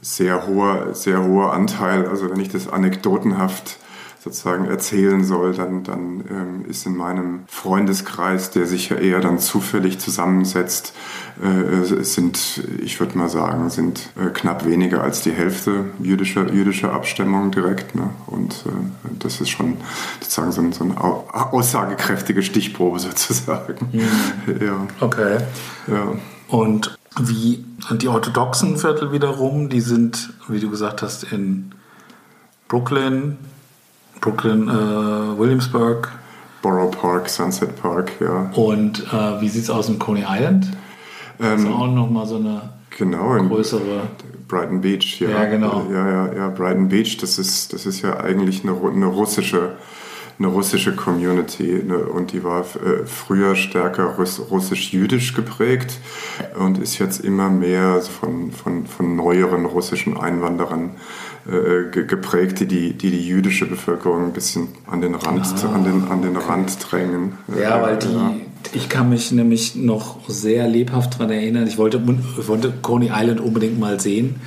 sehr 0.00 0.46
hoher, 0.46 0.94
sehr 0.94 1.22
hoher 1.22 1.52
Anteil. 1.52 2.06
Also 2.06 2.30
wenn 2.30 2.40
ich 2.40 2.48
das 2.48 2.68
anekdotenhaft 2.68 3.78
sozusagen 4.26 4.64
erzählen 4.64 5.22
soll, 5.22 5.54
dann, 5.54 5.84
dann 5.84 6.24
ähm, 6.28 6.64
ist 6.68 6.84
in 6.84 6.96
meinem 6.96 7.44
Freundeskreis, 7.46 8.50
der 8.50 8.66
sich 8.66 8.88
ja 8.88 8.96
eher 8.96 9.20
dann 9.20 9.38
zufällig 9.38 10.00
zusammensetzt, 10.00 10.92
äh, 11.40 12.02
sind, 12.02 12.64
ich 12.82 12.98
würde 12.98 13.16
mal 13.16 13.28
sagen, 13.28 13.70
sind 13.70 14.10
äh, 14.16 14.30
knapp 14.30 14.66
weniger 14.66 15.00
als 15.04 15.20
die 15.20 15.30
Hälfte 15.30 15.84
jüdischer, 16.02 16.52
jüdischer 16.52 16.92
Abstammung 16.92 17.52
direkt. 17.52 17.94
Ne? 17.94 18.10
Und 18.26 18.64
äh, 18.66 19.14
das 19.20 19.40
ist 19.40 19.50
schon 19.50 19.76
sozusagen 20.20 20.50
so, 20.50 20.60
ein, 20.60 20.72
so 20.72 20.82
eine 20.82 21.00
aussagekräftige 21.52 22.42
Stichprobe 22.42 22.98
sozusagen. 22.98 23.88
Mhm. 23.92 24.66
Ja. 24.66 24.86
Okay. 25.00 25.38
Ja. 25.86 26.14
Und 26.48 26.98
wie 27.20 27.64
die 27.92 28.08
orthodoxen 28.08 28.76
Viertel 28.76 29.12
wiederum, 29.12 29.68
die 29.68 29.80
sind, 29.80 30.30
wie 30.48 30.58
du 30.58 30.68
gesagt 30.68 31.02
hast, 31.02 31.22
in 31.32 31.70
Brooklyn, 32.66 33.38
Brooklyn, 34.20 34.68
äh, 34.68 35.38
Williamsburg. 35.38 36.12
Borough 36.62 36.90
Park, 36.90 37.28
Sunset 37.28 37.80
Park, 37.80 38.12
ja. 38.20 38.50
Und 38.54 39.04
äh, 39.12 39.40
wie 39.40 39.48
sieht 39.48 39.64
es 39.64 39.70
aus 39.70 39.88
in 39.88 39.98
Coney 39.98 40.24
Island? 40.26 40.66
Das 41.38 41.60
ist 41.60 41.66
ähm, 41.66 41.72
auch 41.72 41.86
nochmal 41.86 42.26
so 42.26 42.36
eine 42.36 42.70
genau, 42.96 43.36
größere. 43.36 44.08
Brighton 44.48 44.80
Beach, 44.80 45.20
ja. 45.20 45.28
Ja, 45.28 45.44
genau. 45.44 45.86
Ja, 45.92 46.08
ja, 46.08 46.32
ja, 46.32 46.48
Brighton 46.48 46.88
Beach, 46.88 47.18
das 47.18 47.38
ist, 47.38 47.72
das 47.72 47.84
ist 47.86 48.02
ja 48.02 48.18
eigentlich 48.18 48.64
eine, 48.64 48.76
eine 48.92 49.06
russische 49.06 49.76
eine 50.38 50.48
russische 50.48 50.94
Community 50.94 51.82
ne, 51.86 51.96
und 51.96 52.32
die 52.32 52.44
war 52.44 52.60
äh, 52.60 53.06
früher 53.06 53.56
stärker 53.56 54.16
russisch-jüdisch 54.50 55.34
geprägt 55.34 55.98
und 56.58 56.78
ist 56.78 56.98
jetzt 56.98 57.24
immer 57.24 57.48
mehr 57.48 58.02
von, 58.02 58.52
von, 58.52 58.86
von 58.86 59.16
neueren 59.16 59.64
russischen 59.64 60.16
Einwanderern 60.18 60.90
äh, 60.90 60.90
geprägt, 61.90 62.60
die, 62.60 62.66
die 62.66 62.92
die, 62.92 63.28
jüdische 63.28 63.66
Bevölkerung 63.66 64.24
ein 64.24 64.32
bisschen 64.32 64.68
an 64.86 65.00
den 65.00 65.14
Rand, 65.14 65.46
ah, 65.62 65.74
an 65.74 65.84
den, 65.84 66.04
an 66.08 66.22
den 66.22 66.36
okay. 66.36 66.46
Rand 66.48 66.76
drängen. 66.90 67.32
Ja, 67.60 67.80
weil 67.82 67.98
die, 67.98 68.12
ja. 68.12 68.34
ich 68.72 68.88
kann 68.88 69.10
mich 69.10 69.30
nämlich 69.30 69.76
noch 69.76 70.28
sehr 70.28 70.66
lebhaft 70.68 71.14
daran 71.14 71.30
erinnern, 71.30 71.66
ich 71.66 71.78
wollte, 71.78 72.02
ich 72.40 72.48
wollte 72.48 72.72
Coney 72.82 73.10
Island 73.14 73.40
unbedingt 73.40 73.78
mal 73.78 74.00
sehen 74.00 74.40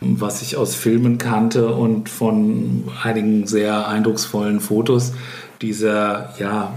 was 0.00 0.40
ich 0.40 0.56
aus 0.56 0.74
Filmen 0.74 1.18
kannte 1.18 1.74
und 1.74 2.08
von 2.08 2.84
einigen 3.02 3.46
sehr 3.46 3.86
eindrucksvollen 3.86 4.60
Fotos. 4.60 5.12
Dieser 5.60 6.34
ja 6.38 6.72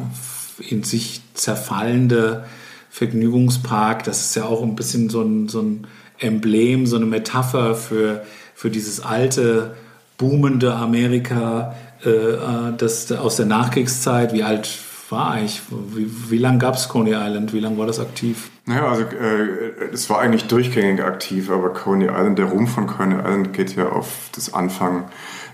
in 0.59 0.83
sich 0.83 1.21
zerfallende 1.33 2.45
Vergnügungspark, 2.89 4.03
das 4.03 4.21
ist 4.21 4.35
ja 4.35 4.45
auch 4.45 4.61
ein 4.61 4.75
bisschen 4.75 5.09
so 5.09 5.21
ein, 5.21 5.47
so 5.47 5.61
ein 5.61 5.87
Emblem, 6.19 6.85
so 6.85 6.97
eine 6.97 7.05
Metapher 7.05 7.75
für, 7.75 8.23
für 8.63 8.69
dieses 8.69 9.01
alte, 9.01 9.75
boomende 10.17 10.73
Amerika 10.73 11.75
äh, 12.05 12.09
äh 12.09 12.73
das 12.77 13.11
aus 13.11 13.35
der 13.35 13.45
Nachkriegszeit. 13.45 14.31
Wie 14.31 14.43
alt 14.43 14.69
war 15.13 15.31
eigentlich? 15.31 15.61
Wie, 15.69 16.31
wie 16.31 16.37
lange 16.37 16.57
gab 16.57 16.75
es 16.75 16.89
Coney 16.89 17.11
Island? 17.11 17.53
Wie 17.53 17.59
lange 17.59 17.77
war 17.77 17.87
das 17.87 17.99
aktiv? 17.99 18.49
Naja, 18.65 18.87
also 18.87 19.03
äh, 19.03 19.91
es 19.93 20.09
war 20.09 20.19
eigentlich 20.19 20.47
durchgängig 20.47 21.01
aktiv, 21.03 21.49
aber 21.49 21.69
Coney 21.69 22.05
Island, 22.05 22.39
der 22.39 22.47
Ruhm 22.47 22.67
von 22.67 22.87
Coney 22.87 23.15
Island 23.15 23.53
geht 23.53 23.75
ja 23.75 23.89
auf 23.89 24.29
das 24.33 24.53
Anfang 24.53 25.05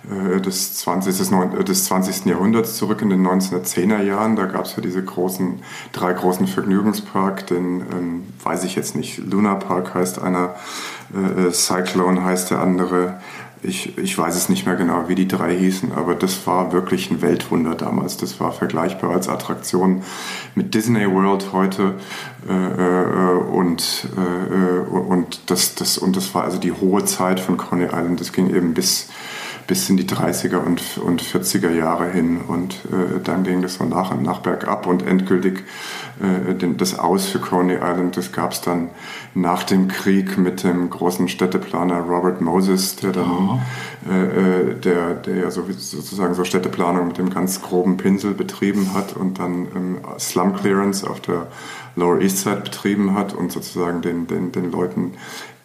äh, 0.09 0.39
des, 0.39 0.75
20, 0.77 1.17
des, 1.17 1.29
des 1.65 1.85
20. 1.85 2.25
Jahrhunderts 2.25 2.77
zurück 2.77 3.01
in 3.01 3.09
den 3.09 3.25
1910er 3.27 4.01
Jahren. 4.01 4.35
Da 4.35 4.45
gab 4.45 4.65
es 4.65 4.75
ja 4.75 4.81
diese 4.81 5.03
großen, 5.03 5.61
drei 5.91 6.13
großen 6.13 6.47
Vergnügungspark, 6.47 7.47
den 7.47 7.81
ähm, 7.81 8.23
weiß 8.43 8.63
ich 8.63 8.75
jetzt 8.75 8.95
nicht, 8.95 9.17
Luna 9.17 9.55
Park 9.55 9.93
heißt 9.93 10.21
einer, 10.21 10.55
äh, 11.13 11.51
Cyclone 11.51 12.23
heißt 12.23 12.51
der 12.51 12.59
andere. 12.61 13.19
Ich, 13.61 13.97
ich 13.97 14.17
weiß 14.17 14.35
es 14.35 14.47
nicht 14.47 14.65
mehr 14.65 14.75
genau, 14.75 15.09
wie 15.09 15.15
die 15.15 15.27
drei 15.27 15.53
hießen, 15.53 15.91
aber 15.91 16.15
das 16.15 16.47
war 16.47 16.71
wirklich 16.71 17.11
ein 17.11 17.21
Weltwunder 17.21 17.75
damals. 17.75 18.15
Das 18.15 18.39
war 18.39 18.53
vergleichbar 18.53 19.11
als 19.11 19.27
Attraktion 19.27 20.03
mit 20.55 20.73
Disney 20.73 21.11
World 21.11 21.51
heute. 21.51 21.95
Äh, 22.47 22.53
äh, 22.53 23.37
und, 23.37 24.07
äh, 24.15 24.89
und, 24.89 25.41
das, 25.47 25.75
das, 25.75 25.97
und 25.97 26.15
das 26.15 26.33
war 26.33 26.45
also 26.45 26.57
die 26.57 26.71
hohe 26.71 27.03
Zeit 27.03 27.41
von 27.41 27.57
Coney 27.57 27.85
Island. 27.85 28.21
Das 28.21 28.31
ging 28.31 28.49
eben 28.49 28.73
bis 28.73 29.09
bis 29.69 29.87
in 29.87 29.97
die 29.97 30.03
30er 30.03 30.57
und, 30.57 30.97
und 30.97 31.21
40er 31.21 31.69
Jahre 31.69 32.09
hin. 32.09 32.41
Und 32.41 32.73
äh, 32.91 33.19
dann 33.23 33.43
ging 33.43 33.61
das 33.61 33.75
so 33.75 33.85
nach 33.85 34.09
und 34.09 34.23
nach 34.23 34.39
bergab 34.39 34.87
und 34.87 35.05
endgültig 35.05 35.63
äh, 36.19 36.55
den, 36.55 36.77
das 36.77 36.97
Aus 36.97 37.27
für 37.27 37.37
Coney 37.37 37.75
Island, 37.75 38.17
das 38.17 38.31
gab 38.31 38.51
es 38.51 38.61
dann 38.61 38.89
nach 39.35 39.61
dem 39.61 39.87
Krieg 39.87 40.39
mit 40.39 40.63
dem 40.63 40.89
großen 40.89 41.27
Städteplaner 41.27 41.99
Robert 41.99 42.41
Moses, 42.41 42.95
der 42.95 43.11
dann, 43.11 43.61
äh, 44.09 44.71
äh, 44.71 44.75
der, 44.75 45.13
der 45.13 45.35
ja 45.35 45.51
so, 45.51 45.63
sozusagen 45.77 46.33
so 46.33 46.43
Städteplanung 46.43 47.09
mit 47.09 47.19
dem 47.19 47.29
ganz 47.29 47.61
groben 47.61 47.97
Pinsel 47.97 48.33
betrieben 48.33 48.95
hat 48.95 49.15
und 49.15 49.37
dann 49.37 49.67
ähm, 49.75 49.97
Slum 50.17 50.55
Clearance 50.55 51.07
auf 51.07 51.21
der 51.21 51.45
Lower 51.95 52.19
East 52.19 52.39
Side 52.39 52.61
betrieben 52.63 53.13
hat 53.13 53.33
und 53.33 53.51
sozusagen 53.51 54.01
den, 54.01 54.25
den, 54.25 54.51
den 54.51 54.71
Leuten 54.71 55.13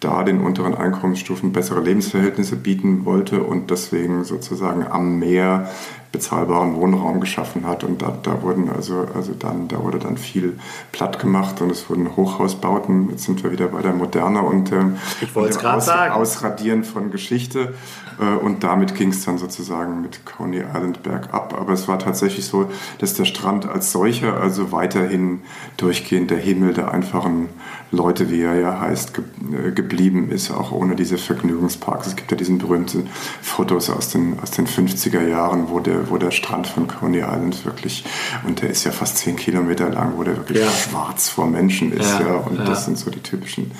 da 0.04 0.22
den 0.22 0.40
unteren 0.40 0.74
Einkommensstufen 0.74 1.52
bessere 1.52 1.80
Lebensverhältnisse 1.80 2.56
bieten 2.56 3.04
wollte 3.04 3.42
und 3.42 3.70
deswegen 3.70 4.24
sozusagen 4.24 4.86
am 4.86 5.18
Meer 5.18 5.70
bezahlbaren 6.14 6.76
Wohnraum 6.76 7.20
geschaffen 7.20 7.66
hat. 7.66 7.82
Und 7.82 8.00
da, 8.00 8.16
da 8.22 8.40
wurden 8.42 8.70
also, 8.70 9.06
also 9.14 9.32
dann, 9.36 9.66
da 9.66 9.82
wurde 9.82 9.98
dann 9.98 10.16
viel 10.16 10.56
platt 10.92 11.18
gemacht 11.18 11.60
und 11.60 11.70
es 11.70 11.90
wurden 11.90 12.16
Hochhausbauten. 12.16 13.10
Jetzt 13.10 13.24
sind 13.24 13.42
wir 13.42 13.50
wieder 13.50 13.66
bei 13.66 13.82
der 13.82 13.92
Moderne 13.92 14.42
und 14.42 14.70
ähm, 14.70 14.96
dem 15.20 15.66
Aus, 15.66 15.86
sagen. 15.86 16.14
Ausradieren 16.14 16.84
von 16.84 17.10
Geschichte. 17.10 17.74
Äh, 18.20 18.36
und 18.36 18.62
damit 18.62 18.94
ging 18.94 19.10
es 19.10 19.24
dann 19.24 19.38
sozusagen 19.38 20.00
mit 20.02 20.24
Coney 20.24 20.60
Island 20.60 21.02
bergab. 21.02 21.52
Aber 21.60 21.72
es 21.72 21.88
war 21.88 21.98
tatsächlich 21.98 22.46
so, 22.46 22.70
dass 22.98 23.14
der 23.14 23.24
Strand 23.24 23.66
als 23.68 23.90
solcher 23.90 24.40
also 24.40 24.70
weiterhin 24.70 25.42
durchgehend 25.76 26.30
der 26.30 26.38
Himmel 26.38 26.74
der 26.74 26.92
einfachen 26.92 27.48
Leute, 27.90 28.30
wie 28.30 28.42
er 28.42 28.58
ja 28.58 28.80
heißt, 28.80 29.14
ge 29.14 29.24
äh, 29.52 29.70
geblieben 29.72 30.30
ist, 30.30 30.50
auch 30.50 30.72
ohne 30.72 30.96
diese 30.96 31.18
Vergnügungsparks. 31.18 32.08
Es 32.08 32.16
gibt 32.16 32.30
ja 32.30 32.36
diesen 32.36 32.58
berühmten 32.58 33.08
Fotos 33.40 33.90
aus 33.90 34.10
den, 34.10 34.38
aus 34.40 34.50
den 34.50 34.66
50er 34.66 35.26
Jahren, 35.26 35.70
wo 35.70 35.80
der 35.80 36.03
wo 36.10 36.16
der 36.18 36.30
Strand 36.30 36.66
von 36.66 36.86
Coney 36.88 37.18
Island 37.18 37.64
wirklich, 37.64 38.04
und 38.46 38.62
der 38.62 38.70
ist 38.70 38.84
ja 38.84 38.90
fast 38.92 39.18
zehn 39.18 39.36
Kilometer 39.36 39.88
lang, 39.90 40.14
wo 40.16 40.24
der 40.24 40.36
wirklich 40.36 40.58
Ja. 40.62 40.70
schwarz 40.70 41.28
vor 41.28 41.46
Menschen 41.46 41.92
ist. 41.92 42.18
Ja, 42.20 42.26
Ja, 42.26 42.34
und 42.36 42.58
das 42.66 42.84
sind 42.84 42.98
so 42.98 43.10
die 43.10 43.20
typischen 43.20 43.70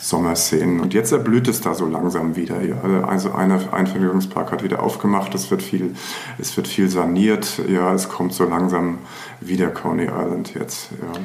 Sommerszenen. 0.00 0.80
Und 0.80 0.94
jetzt 0.94 1.12
erblüht 1.12 1.46
es 1.48 1.60
da 1.60 1.74
so 1.74 1.86
langsam 1.86 2.34
wieder. 2.36 2.60
Ja. 2.62 3.04
Also 3.04 3.32
einer, 3.32 3.60
ein 3.72 3.86
Vergnügungspark 3.86 4.50
hat 4.52 4.62
wieder 4.64 4.82
aufgemacht, 4.82 5.34
es 5.34 5.50
wird 5.50 5.62
viel, 5.62 5.94
es 6.38 6.56
wird 6.56 6.66
viel 6.68 6.88
saniert. 6.88 7.60
Ja, 7.68 7.92
es 7.94 8.08
kommt 8.08 8.32
so 8.34 8.44
langsam 8.44 8.98
wieder 9.40 9.68
Coney 9.68 10.04
Island 10.06 10.54
jetzt. 10.54 10.90
Ja. 10.92 11.20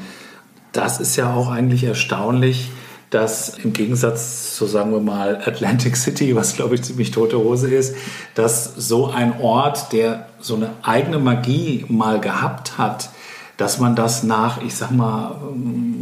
Das 0.74 1.00
ist 1.00 1.16
ja 1.16 1.34
auch 1.34 1.50
eigentlich 1.50 1.86
erstaunlich, 1.86 2.70
dass 3.10 3.58
im 3.58 3.74
Gegensatz 3.74 4.56
zu, 4.56 4.66
sagen 4.66 4.92
wir 4.92 5.00
mal, 5.00 5.42
Atlantic 5.46 5.96
City, 5.96 6.36
was 6.36 6.56
glaube 6.56 6.76
ich 6.76 6.84
ziemlich 6.84 7.12
tote 7.12 7.38
Hose 7.38 7.74
ist, 7.74 7.96
dass 8.36 8.66
so 8.76 9.08
ein 9.08 9.40
Ort, 9.40 9.94
der 9.94 10.28
so 10.40 10.56
eine 10.56 10.72
eigene 10.84 11.20
Magie 11.20 11.86
mal 11.88 12.20
gehabt 12.20 12.78
hat, 12.78 13.10
dass 13.56 13.80
man 13.80 13.96
das 13.96 14.24
nach, 14.24 14.62
ich 14.62 14.76
sag 14.76 14.92
mal, 14.92 15.36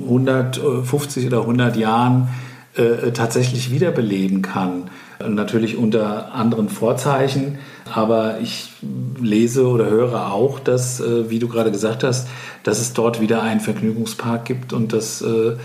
150 0.04 1.28
oder 1.28 1.42
100 1.42 1.78
Jahren 1.78 2.30
äh, 2.76 3.12
tatsächlich 3.12 3.72
wiederbeleben 3.72 4.42
kann. 4.42 4.90
Natürlich 5.26 5.78
unter 5.78 6.34
anderen 6.34 6.68
Vorzeichen, 6.68 7.60
aber 7.94 8.42
ich 8.42 8.74
lese 9.22 9.68
oder 9.68 9.90
höre 9.90 10.34
auch, 10.34 10.60
dass, 10.60 11.00
äh, 11.00 11.30
wie 11.30 11.40
du 11.40 11.48
gerade 11.48 11.72
gesagt 11.72 12.04
hast, 12.04 12.28
dass 12.64 12.82
es 12.82 12.92
dort 12.92 13.22
wieder 13.22 13.42
einen 13.42 13.62
Vergnügungspark 13.62 14.44
gibt 14.44 14.74
und 14.74 14.92
dass 14.92 15.22
äh, 15.22 15.56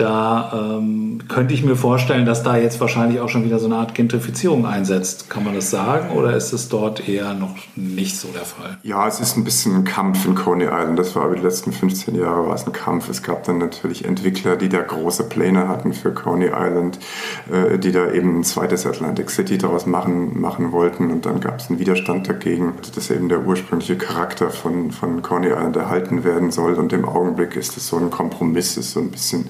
da 0.00 0.78
ähm, 0.78 1.18
könnte 1.28 1.52
ich 1.52 1.62
mir 1.62 1.76
vorstellen, 1.76 2.24
dass 2.24 2.42
da 2.42 2.56
jetzt 2.56 2.80
wahrscheinlich 2.80 3.20
auch 3.20 3.28
schon 3.28 3.44
wieder 3.44 3.58
so 3.58 3.66
eine 3.66 3.76
Art 3.76 3.94
Gentrifizierung 3.94 4.64
einsetzt. 4.64 5.28
Kann 5.28 5.44
man 5.44 5.54
das 5.54 5.70
sagen 5.70 6.16
oder 6.16 6.34
ist 6.34 6.54
es 6.54 6.70
dort 6.70 7.06
eher 7.06 7.34
noch 7.34 7.54
nicht 7.76 8.16
so 8.16 8.28
der 8.28 8.46
Fall? 8.46 8.78
Ja, 8.82 9.06
es 9.06 9.20
ist 9.20 9.36
ein 9.36 9.44
bisschen 9.44 9.76
ein 9.76 9.84
Kampf 9.84 10.24
in 10.24 10.34
Coney 10.34 10.64
Island. 10.64 10.98
Das 10.98 11.14
war 11.14 11.26
über 11.26 11.36
die 11.36 11.42
letzten 11.42 11.72
15 11.72 12.14
Jahre 12.14 12.48
war 12.48 12.54
es 12.54 12.66
ein 12.66 12.72
Kampf. 12.72 13.10
Es 13.10 13.22
gab 13.22 13.44
dann 13.44 13.58
natürlich 13.58 14.06
Entwickler, 14.06 14.56
die 14.56 14.70
da 14.70 14.80
große 14.80 15.24
Pläne 15.24 15.68
hatten 15.68 15.92
für 15.92 16.14
Coney 16.14 16.46
Island, 16.46 16.98
äh, 17.52 17.78
die 17.78 17.92
da 17.92 18.10
eben 18.10 18.40
ein 18.40 18.44
zweites 18.44 18.86
Atlantic 18.86 19.30
City 19.30 19.58
daraus 19.58 19.84
machen, 19.84 20.40
machen 20.40 20.72
wollten. 20.72 21.10
Und 21.10 21.26
dann 21.26 21.40
gab 21.40 21.60
es 21.60 21.68
einen 21.68 21.78
Widerstand 21.78 22.26
dagegen, 22.26 22.72
dass 22.94 23.10
eben 23.10 23.28
der 23.28 23.44
ursprüngliche 23.44 23.98
Charakter 23.98 24.48
von, 24.48 24.92
von 24.92 25.20
Coney 25.20 25.48
Island 25.48 25.76
erhalten 25.76 26.24
werden 26.24 26.50
soll. 26.50 26.74
Und 26.74 26.94
im 26.94 27.04
Augenblick 27.04 27.54
ist 27.56 27.76
es 27.76 27.86
so 27.86 27.98
ein 27.98 28.10
Kompromiss, 28.10 28.78
ist 28.78 28.92
so 28.92 29.00
ein 29.00 29.10
bisschen 29.10 29.48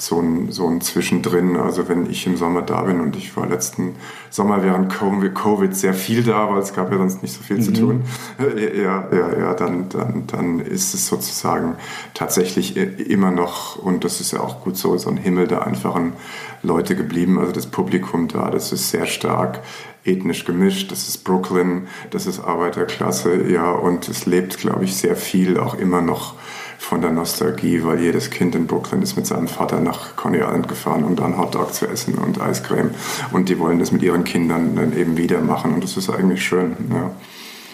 so 0.00 0.20
ein, 0.20 0.50
so 0.50 0.66
ein 0.66 0.80
Zwischendrin. 0.80 1.56
Also 1.56 1.88
wenn 1.88 2.10
ich 2.10 2.26
im 2.26 2.36
Sommer 2.36 2.62
da 2.62 2.82
bin 2.82 3.00
und 3.00 3.16
ich 3.16 3.36
war 3.36 3.46
letzten 3.46 3.96
Sommer 4.30 4.62
während 4.62 4.92
Covid 4.92 5.74
sehr 5.74 5.94
viel 5.94 6.22
da, 6.22 6.50
weil 6.50 6.60
es 6.60 6.72
gab 6.72 6.90
ja 6.90 6.98
sonst 6.98 7.22
nicht 7.22 7.34
so 7.34 7.42
viel 7.42 7.60
zu 7.60 7.72
tun, 7.72 8.02
ja, 8.38 9.08
ja, 9.12 9.38
ja, 9.38 9.54
dann, 9.54 9.88
dann, 9.88 10.24
dann 10.26 10.60
ist 10.60 10.94
es 10.94 11.06
sozusagen 11.06 11.76
tatsächlich 12.14 12.76
immer 12.76 13.30
noch, 13.30 13.76
und 13.76 14.04
das 14.04 14.20
ist 14.20 14.32
ja 14.32 14.40
auch 14.40 14.62
gut 14.62 14.76
so, 14.76 14.96
so 14.96 15.10
ein 15.10 15.16
Himmel 15.16 15.46
der 15.48 15.66
einfachen 15.66 16.14
Leute 16.62 16.96
geblieben. 16.96 17.38
Also 17.38 17.52
das 17.52 17.66
Publikum 17.66 18.28
da, 18.28 18.50
das 18.50 18.72
ist 18.72 18.90
sehr 18.90 19.06
stark 19.06 19.60
ethnisch 20.04 20.44
gemischt. 20.44 20.90
Das 20.90 21.08
ist 21.08 21.24
Brooklyn, 21.24 21.88
das 22.10 22.26
ist 22.26 22.40
Arbeiterklasse, 22.40 23.50
ja, 23.50 23.70
und 23.70 24.08
es 24.08 24.26
lebt, 24.26 24.58
glaube 24.58 24.84
ich, 24.84 24.96
sehr 24.96 25.16
viel 25.16 25.58
auch 25.58 25.74
immer 25.74 26.00
noch 26.00 26.34
von 26.80 27.02
der 27.02 27.12
Nostalgie, 27.12 27.84
weil 27.84 28.00
jedes 28.00 28.30
Kind 28.30 28.54
in 28.54 28.66
Brooklyn 28.66 29.02
ist 29.02 29.14
mit 29.14 29.26
seinem 29.26 29.48
Vater 29.48 29.80
nach 29.80 30.16
Coney 30.16 30.38
Island 30.38 30.66
gefahren, 30.66 31.04
um 31.04 31.14
da 31.14 31.26
einen 31.26 31.36
Hotdog 31.36 31.74
zu 31.74 31.86
essen 31.86 32.14
und 32.14 32.40
Eiscreme. 32.40 32.90
Und 33.32 33.50
die 33.50 33.58
wollen 33.58 33.78
das 33.78 33.92
mit 33.92 34.02
ihren 34.02 34.24
Kindern 34.24 34.74
dann 34.74 34.96
eben 34.96 35.18
wieder 35.18 35.42
machen 35.42 35.74
und 35.74 35.84
das 35.84 35.98
ist 35.98 36.08
eigentlich 36.08 36.42
schön. 36.42 36.74
Ja. 36.90 37.10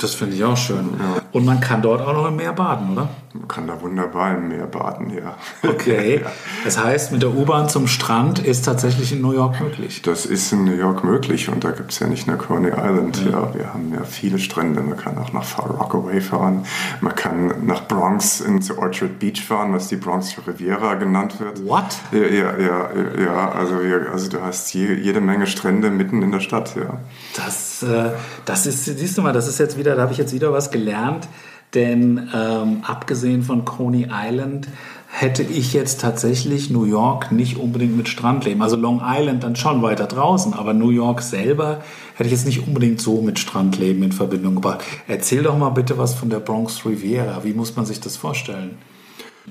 Das 0.01 0.15
finde 0.15 0.35
ich 0.35 0.45
auch 0.45 0.57
schön. 0.57 0.91
Und 1.33 1.45
man 1.45 1.61
kann 1.61 1.83
dort 1.83 2.03
auch 2.03 2.13
noch 2.13 2.27
im 2.27 2.37
Meer 2.37 2.53
baden, 2.53 2.93
oder? 2.93 3.09
Man 3.39 3.49
kann 3.49 3.67
da 3.67 3.81
wunderbar 3.81 4.37
im 4.37 4.49
Meer 4.49 4.67
baden, 4.67 5.11
ja. 5.11 5.37
Okay. 5.69 6.23
Das 6.65 6.83
heißt, 6.83 7.13
mit 7.13 7.23
der 7.23 7.35
U-Bahn 7.35 7.69
zum 7.69 7.87
Strand 7.87 8.39
ist 8.39 8.65
tatsächlich 8.65 9.13
in 9.13 9.21
New 9.21 9.33
York 9.33 9.61
möglich. 9.61 10.03
Das 10.03 10.27
ist 10.27 10.53
in 10.53 10.65
New 10.65 10.75
York 10.75 11.05
möglich 11.05 11.49
und 11.49 11.65
da 11.65 11.71
gibt 11.71 11.93
es 11.93 11.99
ja 11.99 12.07
nicht 12.07 12.27
nur 12.27 12.39
Coney 12.39 12.71
Island. 12.71 13.25
Ja. 13.25 13.31
ja. 13.31 13.55
wir 13.55 13.75
haben 13.75 13.93
ja 13.93 14.05
viele 14.05 14.39
Strände. 14.39 14.81
Man 14.81 14.97
kann 14.97 15.19
auch 15.19 15.33
nach 15.33 15.45
Far 15.45 15.71
Rockaway 15.71 16.21
fahren. 16.21 16.65
Man 17.01 17.15
kann 17.15 17.67
nach 17.67 17.87
Bronx 17.87 18.41
ins 18.41 18.71
Orchard 18.71 19.19
Beach 19.19 19.45
fahren, 19.45 19.73
was 19.73 19.89
die 19.89 19.97
Bronx 19.97 20.35
Riviera 20.47 20.95
genannt 20.95 21.39
wird. 21.41 21.65
What? 21.67 21.85
Ja, 22.13 22.21
ja, 22.21 22.59
ja, 22.59 22.91
ja 23.19 23.51
also, 23.53 23.77
also 24.13 24.31
du 24.31 24.41
hast 24.41 24.73
je, 24.73 24.95
jede 24.95 25.21
Menge 25.21 25.47
Strände 25.47 25.91
mitten 25.91 26.23
in 26.23 26.33
der 26.33 26.41
Stadt, 26.41 26.75
ja. 26.77 26.99
Das, 27.37 27.83
äh, 27.83 28.13
das 28.45 28.67
ist, 28.67 28.85
siehst 28.85 29.19
du 29.19 29.23
mal, 29.23 29.33
das 29.33 29.49
ist 29.49 29.59
jetzt 29.59 29.77
wieder, 29.77 29.95
da 29.95 30.03
habe 30.03 30.13
ich 30.13 30.19
jetzt 30.19 30.33
wieder 30.33 30.53
was 30.53 30.71
gelernt. 30.71 31.29
Denn 31.75 32.29
ähm, 32.35 32.83
abgesehen 32.87 33.43
von 33.43 33.65
Coney 33.65 34.09
Island 34.11 34.69
hätte 35.09 35.43
ich 35.43 35.73
jetzt 35.73 36.01
tatsächlich 36.01 36.71
New 36.71 36.85
York 36.85 37.33
nicht 37.33 37.59
unbedingt 37.59 37.97
mit 37.97 38.09
Strandleben. 38.09 38.63
Also 38.63 38.77
Long 38.77 39.01
Island 39.05 39.43
dann 39.43 39.57
schon 39.57 39.83
weiter 39.83 40.07
draußen, 40.07 40.53
aber 40.55 40.75
New 40.75 40.91
York 40.91 41.23
selber 41.23 41.83
hätte 42.15 42.27
ich 42.27 42.33
jetzt 42.33 42.47
nicht 42.47 42.67
unbedingt 42.67 43.01
so 43.01 43.23
mit 43.23 43.39
Strandleben 43.39 44.03
in 44.03 44.13
Verbindung 44.13 44.57
gebracht. 44.57 44.85
Erzähl 45.09 45.43
doch 45.43 45.57
mal 45.57 45.71
bitte 45.71 45.97
was 45.99 46.15
von 46.15 46.31
der 46.31 46.41
Bronx 46.41 46.85
Riviera. 46.85 47.45
Wie 47.45 47.55
muss 47.55 47.77
man 47.77 47.87
sich 47.87 48.01
das 48.01 48.17
vorstellen? 48.17 48.77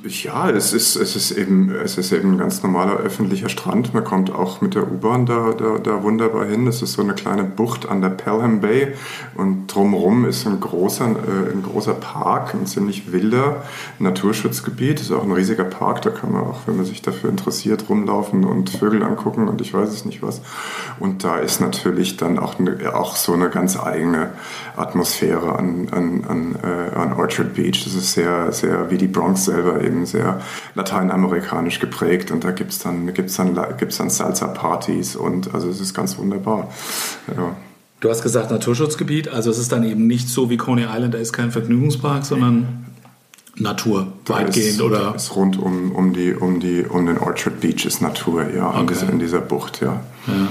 Ja, 0.03 0.49
es 0.49 0.73
ist, 0.73 0.97
es, 0.97 1.15
ist 1.15 1.31
eben, 1.31 1.73
es 1.73 1.97
ist 1.97 2.11
eben 2.11 2.33
ein 2.33 2.37
ganz 2.37 2.61
normaler 2.61 2.97
öffentlicher 2.97 3.47
Strand. 3.47 3.93
Man 3.93 4.03
kommt 4.03 4.29
auch 4.29 4.59
mit 4.59 4.75
der 4.75 4.91
U-Bahn 4.91 5.25
da, 5.25 5.53
da, 5.57 5.77
da 5.77 6.03
wunderbar 6.03 6.45
hin. 6.45 6.67
Es 6.67 6.81
ist 6.81 6.93
so 6.93 7.01
eine 7.01 7.13
kleine 7.13 7.45
Bucht 7.45 7.87
an 7.87 8.01
der 8.01 8.09
Pelham 8.09 8.59
Bay 8.59 8.93
und 9.35 9.67
drumherum 9.67 10.25
ist 10.25 10.45
ein 10.45 10.59
großer, 10.59 11.05
äh, 11.05 11.51
ein 11.53 11.63
großer 11.63 11.93
Park, 11.93 12.53
ein 12.53 12.65
ziemlich 12.65 13.13
wilder 13.13 13.63
Naturschutzgebiet. 13.99 14.99
Es 14.99 15.07
ist 15.07 15.11
auch 15.13 15.23
ein 15.23 15.31
riesiger 15.31 15.63
Park, 15.63 16.01
da 16.01 16.09
kann 16.09 16.33
man 16.33 16.43
auch, 16.43 16.67
wenn 16.67 16.75
man 16.75 16.85
sich 16.85 17.01
dafür 17.01 17.29
interessiert, 17.29 17.85
rumlaufen 17.87 18.43
und 18.43 18.69
Vögel 18.69 19.01
angucken 19.01 19.47
und 19.47 19.61
ich 19.61 19.73
weiß 19.73 19.89
es 19.89 20.03
nicht 20.03 20.21
was. 20.21 20.41
Und 20.99 21.23
da 21.23 21.37
ist 21.37 21.61
natürlich 21.61 22.17
dann 22.17 22.37
auch, 22.37 22.59
eine, 22.59 22.93
auch 22.93 23.15
so 23.15 23.33
eine 23.33 23.49
ganz 23.49 23.79
eigene 23.79 24.31
Atmosphäre 24.75 25.57
an, 25.57 25.87
an, 25.91 26.25
an, 26.27 26.55
äh, 26.61 26.95
an 26.95 27.13
Orchard 27.13 27.53
Beach. 27.53 27.85
Das 27.85 27.95
ist 27.95 28.11
sehr, 28.11 28.51
sehr 28.51 28.91
wie 28.91 28.97
die 28.97 29.07
Bronx 29.07 29.45
selber 29.45 29.84
eben 29.85 30.05
sehr 30.05 30.41
lateinamerikanisch 30.73 31.79
geprägt 31.79 32.31
und 32.31 32.43
da 32.43 32.51
gibt 32.51 32.71
es 32.71 32.79
dann, 32.79 33.13
gibt's 33.13 33.35
dann, 33.35 33.57
gibt's 33.77 33.97
dann 33.97 34.09
Salsa-Partys 34.09 35.15
und 35.15 35.53
also 35.53 35.69
es 35.69 35.79
ist 35.79 35.93
ganz 35.93 36.17
wunderbar. 36.17 36.69
Ja. 37.35 37.55
Du 38.01 38.09
hast 38.09 38.21
gesagt 38.21 38.51
Naturschutzgebiet, 38.51 39.29
also 39.29 39.49
es 39.49 39.57
ist 39.57 39.71
dann 39.71 39.83
eben 39.83 40.07
nicht 40.07 40.29
so 40.29 40.49
wie 40.49 40.57
Coney 40.57 40.83
Island, 40.83 41.13
da 41.13 41.17
ist 41.17 41.33
kein 41.33 41.51
Vergnügungspark, 41.51 42.25
sondern 42.25 42.85
Natur 43.55 44.07
da 44.25 44.35
weitgehend 44.35 44.69
ist, 44.71 44.81
oder? 44.81 44.99
Da 44.99 45.11
ist 45.11 45.35
rund 45.35 45.57
um, 45.57 45.91
um, 45.93 46.13
die, 46.13 46.33
um, 46.33 46.59
die, 46.59 46.83
um 46.83 47.05
den 47.05 47.17
Orchard 47.17 47.61
Beach 47.61 47.85
ist 47.85 48.01
Natur, 48.01 48.49
ja, 48.53 48.69
Okay. 48.69 48.79
in, 48.81 48.87
dieser, 48.87 49.09
in 49.09 49.19
dieser 49.19 49.41
Bucht, 49.41 49.81
ja. 49.81 50.01
Ja. 50.27 50.47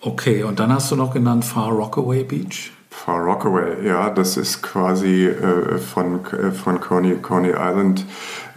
Okay, 0.00 0.42
und 0.42 0.60
dann 0.60 0.72
hast 0.72 0.90
du 0.90 0.96
noch 0.96 1.14
genannt 1.14 1.46
Far 1.46 1.70
Rockaway 1.70 2.24
Beach. 2.24 2.72
Far 2.96 3.22
Rockaway, 3.22 3.86
ja, 3.86 4.08
das 4.08 4.38
ist 4.38 4.62
quasi 4.62 5.26
äh, 5.26 5.78
von, 5.78 6.24
äh, 6.26 6.52
von 6.52 6.80
Coney, 6.80 7.16
Coney 7.16 7.50
Island 7.50 8.06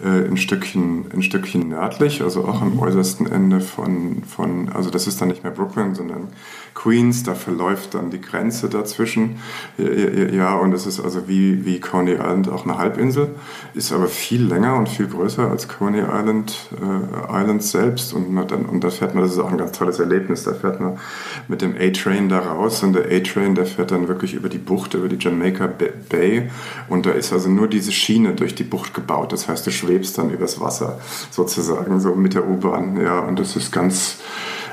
äh, 0.02 0.26
ein, 0.26 0.38
Stückchen, 0.38 1.06
ein 1.12 1.22
Stückchen 1.22 1.68
nördlich, 1.68 2.22
also 2.22 2.46
auch 2.46 2.62
am 2.62 2.80
äußersten 2.80 3.30
Ende 3.30 3.60
von, 3.60 4.24
von, 4.24 4.70
also 4.70 4.90
das 4.90 5.06
ist 5.06 5.20
dann 5.20 5.28
nicht 5.30 5.44
mehr 5.44 5.52
Brooklyn, 5.52 5.96
sondern 5.96 6.30
Queens, 6.78 7.24
da 7.24 7.34
verläuft 7.34 7.96
dann 7.96 8.12
die 8.12 8.22
Grenze 8.22 8.70
dazwischen. 8.70 9.40
Ja, 9.78 10.56
und 10.56 10.74
es 10.74 10.86
ist 10.86 11.00
also 11.00 11.28
wie, 11.28 11.66
wie 11.66 11.80
Coney 11.80 12.14
Island 12.14 12.50
auch 12.50 12.66
eine 12.66 12.78
Halbinsel, 12.78 13.30
ist 13.74 13.92
aber 13.92 14.08
viel 14.08 14.44
länger 14.44 14.76
und 14.76 14.88
viel 14.88 15.08
größer 15.08 15.50
als 15.50 15.68
Coney 15.68 16.02
Island, 16.02 16.70
äh, 16.80 17.42
Island 17.42 17.64
selbst. 17.64 18.14
Und, 18.14 18.32
man 18.32 18.48
dann, 18.48 18.66
und 18.66 18.84
da 18.84 18.92
fährt 18.92 19.16
man, 19.16 19.24
das 19.24 19.34
ist 19.34 19.40
auch 19.40 19.52
ein 19.52 19.58
ganz 19.58 19.72
tolles 19.72 20.00
Erlebnis, 20.00 20.44
da 20.44 20.54
fährt 20.54 20.80
man 20.80 21.00
mit 21.48 21.64
dem 21.64 21.76
A-Train 21.76 22.30
da 22.30 22.40
raus 22.40 22.84
und 22.84 22.94
der 22.94 23.06
A-Train, 23.06 23.56
der 23.56 23.66
fährt 23.66 23.90
dann 23.90 24.08
wirklich 24.08 24.36
über 24.36 24.48
die 24.48 24.60
Bucht, 24.60 24.94
über 24.94 25.10
die 25.10 25.18
Jamaica 25.20 25.68
Bay 26.10 26.50
und 26.90 27.08
da 27.08 27.12
ist 27.12 27.34
also 27.34 27.50
nur 27.50 27.68
diese 27.68 27.92
Schiene 27.92 28.34
durch 28.34 28.54
die 28.54 28.64
Bucht 28.64 28.94
gebaut. 28.94 29.34
Das 29.34 29.48
heißt, 29.48 29.66
du 29.66 29.72
schwebst 29.72 30.18
dann 30.20 30.30
übers 30.30 30.62
Wasser 30.62 31.00
sozusagen 31.32 32.00
so 32.00 32.14
mit 32.14 32.36
der 32.36 32.48
U-Bahn, 32.48 33.02
ja, 33.02 33.20
und 33.20 33.40
das 33.40 33.56
ist 33.56 33.72
ganz 33.72 34.18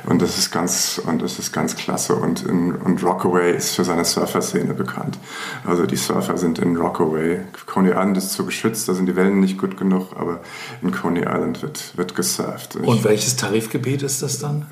und 0.06 0.20
das 0.20 0.36
ist 0.38 0.50
ganz, 0.50 1.00
und 1.04 1.22
das 1.22 1.38
ist 1.38 1.52
ganz 1.52 1.76
klasse. 1.76 2.14
Und, 2.14 2.42
in, 2.42 2.74
und 2.74 3.02
Rockaway 3.02 3.56
ist 3.56 3.74
für 3.74 3.84
seine 3.84 4.04
Surfer-Szene 4.04 4.74
bekannt. 4.74 5.18
Also 5.64 5.86
die 5.86 5.96
Surfer 5.96 6.36
sind 6.36 6.58
in 6.58 6.76
Rockaway. 6.76 7.40
Coney 7.66 7.90
Island 7.90 8.18
ist 8.18 8.32
zu 8.32 8.44
geschützt, 8.44 8.88
da 8.88 8.94
sind 8.94 9.06
die 9.06 9.16
Wellen 9.16 9.40
nicht 9.40 9.58
gut 9.58 9.76
genug, 9.76 10.08
aber 10.16 10.40
in 10.82 10.92
Coney 10.92 11.20
Island 11.20 11.62
wird, 11.62 11.96
wird 11.96 12.14
gesurft. 12.14 12.76
Und 12.76 13.02
welches 13.04 13.36
Tarifgebiet 13.36 14.02
ist 14.02 14.22
das 14.22 14.38
dann? 14.38 14.66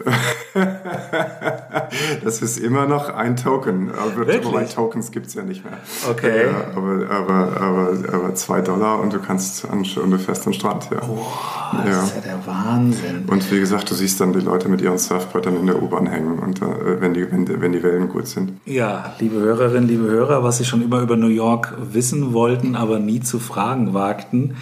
das 2.25 2.43
ist 2.43 2.59
immer 2.59 2.87
noch 2.87 3.09
ein 3.09 3.37
Token. 3.37 3.91
Aber 3.91 4.17
Wirklich? 4.17 4.45
wobei 4.45 4.65
Tokens 4.65 5.11
gibt 5.11 5.29
es 5.29 5.35
ja 5.35 5.43
nicht 5.43 5.65
mehr. 5.65 5.79
Okay. 6.11 6.47
Ja, 6.47 6.77
aber, 6.77 7.11
aber, 7.11 7.61
aber, 7.61 8.15
aber 8.15 8.35
zwei 8.35 8.61
Dollar 8.61 9.01
und 9.01 9.13
du 9.13 9.19
kannst 9.19 9.65
an, 9.69 9.79
und 9.79 10.11
du 10.11 10.19
fährst 10.19 10.47
an 10.47 10.53
den 10.53 10.59
Strand. 10.59 10.89
Ja. 10.91 11.01
Boah, 11.01 11.83
das 11.87 12.05
ist 12.05 12.15
ja 12.17 12.21
der 12.21 12.47
Wahnsinn. 12.47 13.25
Und 13.27 13.51
wie 13.51 13.61
gesagt, 13.61 13.91
du 13.91 13.95
siehst 13.95 14.21
dann 14.21 14.33
die 14.33 14.41
Leute 14.41 14.69
mit 14.69 14.83
ihren 14.83 14.99
Surf 14.99 15.22
Surfbrett 15.23 15.47
dann 15.47 15.57
in 15.57 15.67
der 15.67 15.83
U-Bahn 15.83 16.07
hängen, 16.07 16.39
und, 16.39 16.61
äh, 16.61 17.01
wenn, 17.01 17.15
die, 17.15 17.31
wenn, 17.31 17.61
wenn 17.61 17.73
die 17.73 17.83
Wellen 17.83 18.09
gut 18.09 18.27
sind. 18.27 18.53
Ja, 18.67 19.15
liebe 19.19 19.37
Hörerinnen, 19.37 19.89
liebe 19.89 20.05
Hörer, 20.05 20.43
was 20.43 20.59
Sie 20.59 20.65
schon 20.65 20.83
immer 20.83 21.01
über 21.01 21.17
New 21.17 21.29
York 21.29 21.75
wissen 21.93 22.33
wollten, 22.33 22.77
aber 22.77 22.99
nie 22.99 23.21
zu 23.21 23.39
fragen 23.39 23.95
wagten. 23.95 24.57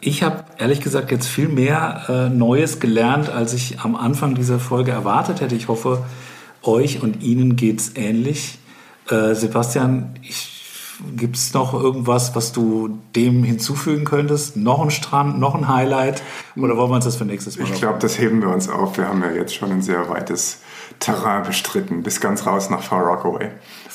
Ich 0.00 0.22
habe 0.22 0.44
ehrlich 0.58 0.80
gesagt 0.80 1.10
jetzt 1.10 1.28
viel 1.28 1.48
mehr 1.48 2.02
äh, 2.08 2.28
Neues 2.28 2.80
gelernt, 2.80 3.30
als 3.30 3.54
ich 3.54 3.80
am 3.80 3.94
Anfang 3.94 4.34
dieser 4.34 4.58
Folge 4.58 4.90
erwartet 4.90 5.40
hätte. 5.40 5.54
Ich 5.54 5.68
hoffe, 5.68 6.04
euch 6.62 7.02
und 7.02 7.22
Ihnen 7.22 7.56
geht's 7.56 7.92
ähnlich. 7.94 8.58
Äh, 9.08 9.34
Sebastian, 9.34 10.14
gibt 11.16 11.36
es 11.36 11.54
noch 11.54 11.74
irgendwas, 11.74 12.34
was 12.34 12.52
du 12.52 12.98
dem 13.14 13.44
hinzufügen 13.44 14.04
könntest? 14.04 14.56
Noch 14.56 14.82
ein 14.82 14.90
Strand, 14.90 15.38
noch 15.38 15.54
ein 15.54 15.68
Highlight? 15.68 16.22
Oder 16.56 16.76
wollen 16.76 16.90
wir 16.90 16.96
uns 16.96 17.04
das 17.04 17.16
für 17.16 17.24
nächstes 17.24 17.58
Mal 17.58 17.64
Ich 17.64 17.74
glaube, 17.74 17.98
das 17.98 18.18
heben 18.18 18.40
wir 18.40 18.48
uns 18.48 18.68
auf. 18.68 18.96
Wir 18.96 19.08
haben 19.08 19.22
ja 19.22 19.30
jetzt 19.30 19.54
schon 19.54 19.70
ein 19.70 19.82
sehr 19.82 20.08
weites 20.08 20.58
Terrain 20.98 21.42
bestritten, 21.42 22.02
bis 22.02 22.20
ganz 22.20 22.46
raus 22.46 22.70
nach 22.70 22.82
Far 22.82 23.02
Rockaway. 23.04 23.48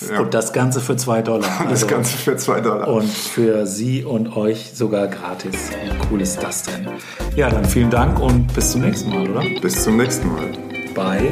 Ja. 0.10 0.20
Und 0.20 0.34
das 0.34 0.53
Ganze 0.53 0.82
für 0.82 0.95
zwei 0.97 1.22
Dollar. 1.22 1.47
Also 1.60 1.70
das 1.72 1.88
Ganze 1.88 2.18
für 2.18 2.38
zwei 2.38 2.62
Dollar. 2.62 2.88
Und 2.88 3.10
für 3.10 3.66
Sie 3.66 4.03
und 4.03 4.36
euch 4.36 4.72
sogar 4.74 5.08
gratis. 5.08 5.72
Wie 5.84 5.91
cool 6.12 6.22
ist 6.22 6.41
das 6.41 6.64
denn? 6.64 6.88
Ja, 7.36 7.49
dann 7.49 7.66
vielen 7.66 7.89
Dank 7.89 8.20
und 8.20 8.53
bis 8.53 8.72
zum 8.72 8.82
nächsten 8.82 9.10
Mal, 9.10 9.30
oder? 9.30 9.43
Bis 9.62 9.84
zum 9.84 9.97
nächsten 9.97 10.28
Mal. 10.28 10.51
Bei 10.93 11.32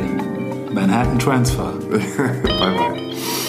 Manhattan 0.74 1.20
Transfer. 1.20 1.74
bye 1.90 2.76
bye. 2.78 3.45